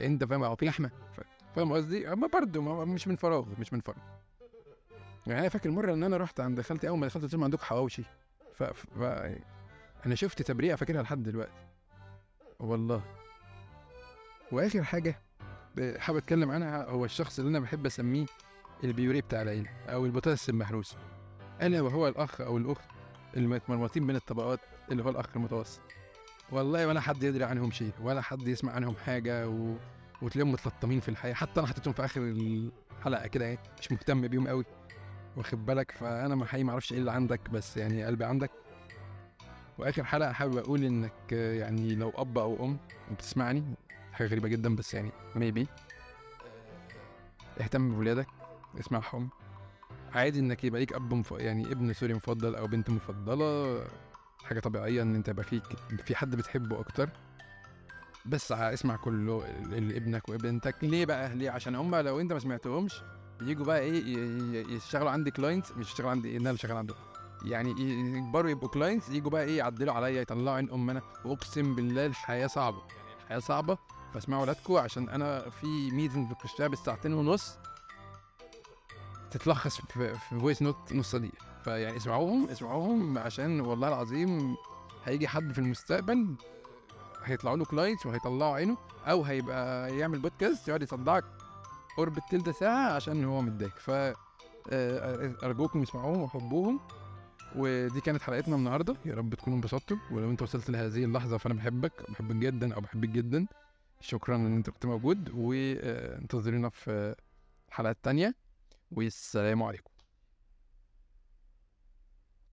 أنت 0.00 0.24
فاهم؟ 0.24 0.44
هو 0.44 0.56
في 0.56 0.66
لحمة. 0.66 0.90
فاهم 1.56 1.72
قصدي؟ 1.72 2.12
أما 2.12 2.26
برضه 2.26 2.84
مش 2.84 3.08
من 3.08 3.16
فراغ 3.16 3.46
مش 3.60 3.72
من 3.72 3.80
فراغ 3.80 3.98
يعني 5.26 5.40
أنا 5.40 5.48
فاكر 5.48 5.70
مرة 5.70 5.94
إن 5.94 6.02
أنا 6.02 6.16
رحت 6.16 6.40
عند 6.40 6.60
خالتي 6.60 6.88
أول 6.88 6.98
ما 6.98 7.06
دخلت 7.06 7.24
قلت 7.24 7.34
لهم 7.34 7.44
عندكم 7.44 7.62
حواوشي. 7.62 8.02
ف... 8.54 8.62
ف... 8.62 9.02
أنا 10.06 10.14
شفت 10.14 10.42
تبريئة 10.42 10.74
فاكرها 10.74 11.02
لحد 11.02 11.22
دلوقتي. 11.22 11.66
والله. 12.60 13.02
وآخر 14.52 14.82
حاجة 14.82 15.22
حابب 15.98 16.18
أتكلم 16.18 16.50
عنها 16.50 16.84
هو 16.90 17.04
الشخص 17.04 17.38
اللي 17.38 17.50
أنا 17.50 17.60
بحب 17.60 17.86
أسميه 17.86 18.26
البيوري 18.84 19.20
بتاع 19.20 19.42
العيلة 19.42 19.70
أو 19.88 20.06
البطاطس 20.06 20.48
المهروسه 20.48 20.96
الا 21.62 21.80
وهو 21.80 22.08
الأخ 22.08 22.40
أو 22.40 22.56
الأخت 22.58 22.84
المتمرمطين 23.36 24.06
بين 24.06 24.16
الطبقات 24.16 24.60
اللي 24.90 25.04
هو 25.04 25.08
الأخ 25.08 25.26
المتوسط. 25.36 25.80
والله 26.52 26.86
ولا 26.86 27.00
حد 27.00 27.22
يدري 27.22 27.44
عنهم 27.44 27.70
شيء 27.70 27.92
ولا 28.02 28.20
حد 28.20 28.48
يسمع 28.48 28.72
عنهم 28.72 28.94
حاجة 28.96 29.48
و... 29.48 29.74
وتلاقيهم 30.22 30.52
متلطمين 30.52 31.00
في 31.00 31.08
الحياة. 31.08 31.34
حتى 31.34 31.60
أنا 31.60 31.68
حطيتهم 31.68 31.94
في 31.94 32.04
آخر 32.04 32.20
الحلقة 32.20 33.26
كده 33.26 33.44
يعني 33.44 33.58
مش 33.80 33.92
مهتم 33.92 34.28
بيهم 34.28 34.48
قوي 34.48 34.64
واخد 35.36 35.66
بالك؟ 35.66 35.90
فأنا 35.90 36.44
حقيقي 36.44 36.64
ما 36.64 36.70
أعرفش 36.70 36.92
إيه 36.92 36.98
اللي 36.98 37.12
عندك 37.12 37.50
بس 37.50 37.76
يعني 37.76 38.04
قلبي 38.04 38.24
عندك. 38.24 38.50
وآخر 39.78 40.04
حلقة 40.04 40.32
حابب 40.32 40.56
أقول 40.56 40.84
إنك 40.84 41.32
يعني 41.32 41.94
لو 41.94 42.12
أب 42.16 42.38
أو 42.38 42.64
أم 42.64 42.78
وبتسمعني 43.10 43.64
حاجة 44.12 44.28
غريبة 44.28 44.48
جدا 44.48 44.76
بس 44.76 44.94
يعني 44.94 45.12
maybe 45.34 45.66
اهتم 47.60 47.94
بولادك 47.94 48.26
اسمعهم. 48.80 49.28
عادي 50.14 50.38
إنك 50.38 50.64
يبقى 50.64 50.80
ليك 50.80 50.92
أب 50.92 51.14
مف... 51.14 51.30
يعني 51.32 51.72
ابن 51.72 51.92
sorry 51.92 52.14
مفضل 52.14 52.54
أو 52.54 52.66
بنت 52.66 52.90
مفضلة 52.90 53.84
حاجة 54.44 54.60
طبيعية 54.60 55.02
إن 55.02 55.14
أنت 55.14 55.28
يبقى 55.28 55.44
فيك 55.44 55.62
في 56.04 56.16
حد 56.16 56.36
بتحبه 56.36 56.80
أكتر. 56.80 57.10
بس 58.26 58.52
اسمع 58.52 58.96
كله 58.96 59.44
لابنك 59.70 60.28
وابنتك 60.28 60.76
ليه 60.82 61.06
بقى؟ 61.06 61.34
ليه؟ 61.34 61.50
عشان 61.50 61.74
هم 61.74 61.94
لو 61.94 62.20
أنت 62.20 62.32
ما 62.32 62.38
سمعتهمش 62.38 63.02
يجوا 63.42 63.66
بقى 63.66 63.80
إيه 63.80 64.74
يشتغلوا 64.76 65.10
عندي 65.10 65.30
client 65.30 65.72
مش 65.72 65.86
يشتغلوا 65.86 66.10
عندي 66.10 66.36
أنا 66.36 66.50
اللي 66.50 66.58
شغال 66.58 66.76
عندهم. 66.76 66.96
يعني 67.44 67.70
يكبروا 68.18 68.50
يبقوا 68.50 68.68
clients 68.68 69.08
يجوا 69.08 69.30
بقى 69.30 69.44
إيه 69.44 69.58
يعدلوا 69.58 69.94
عليا 69.94 70.20
يطلعوا 70.20 70.56
عين 70.56 70.70
أمنا. 70.70 71.02
واقسم 71.24 71.74
بالله 71.74 72.06
الحياة 72.06 72.46
صعبة 72.46 72.78
يعني 72.78 73.22
الحياة 73.22 73.38
صعبة. 73.38 73.78
فاسمعوا 74.14 74.42
ولادكم 74.42 74.76
عشان 74.76 75.08
أنا 75.08 75.50
في 75.50 75.90
meeting 75.90 76.30
بخشها 76.30 76.66
بالساعتين 76.66 77.12
ونص 77.12 77.58
تتلخص 79.30 79.80
في 79.80 80.14
voice 80.30 80.62
note 80.62 80.92
نص 80.92 81.14
دقيقه 81.16 81.46
فيعني 81.64 81.96
اسمعوهم 81.96 82.48
اسمعوهم 82.48 83.18
عشان 83.18 83.60
والله 83.60 83.88
العظيم 83.88 84.56
هيجي 85.04 85.28
حد 85.28 85.52
في 85.52 85.58
المستقبل 85.58 86.34
هيطلعوا 87.24 87.56
له 87.56 87.64
clients 87.64 88.06
وهيطلعوا 88.06 88.54
عينه 88.54 88.76
أو 89.06 89.22
هيبقى 89.22 89.96
يعمل 89.98 90.18
بودكاست 90.18 90.68
يقعد 90.68 90.82
يصدعك 90.82 91.24
قرب 91.96 92.18
التلت 92.18 92.50
ساعة 92.50 92.92
عشان 92.92 93.24
هو 93.24 93.40
متضايق. 93.42 93.76
ف 93.78 93.90
آه، 93.90 94.14
أرجوكم 95.42 95.82
اسمعوهم 95.82 96.22
وحبوهم. 96.22 96.80
ودي 97.56 98.00
كانت 98.00 98.22
حلقتنا 98.22 98.56
النهارده. 98.56 98.96
يا 99.04 99.14
رب 99.14 99.34
تكونوا 99.34 99.58
انبسطتوا. 99.58 99.96
ولو 100.10 100.30
انت 100.30 100.42
وصلت 100.42 100.70
لهذه 100.70 101.04
اللحظة 101.04 101.38
فأنا 101.38 101.54
بحبك 101.54 102.10
بحبك 102.10 102.36
جدا 102.36 102.74
أو 102.74 102.80
بحبك 102.80 103.08
جدا. 103.08 103.46
شكرا 104.00 104.36
إن 104.36 104.56
أنت 104.56 104.70
كنت 104.70 104.86
موجود 104.86 105.30
وانتظرونا 105.34 106.68
في 106.68 107.14
حلقات 107.70 107.96
تانية 108.02 108.34
والسلام 108.92 109.62
عليكم. 109.62 109.90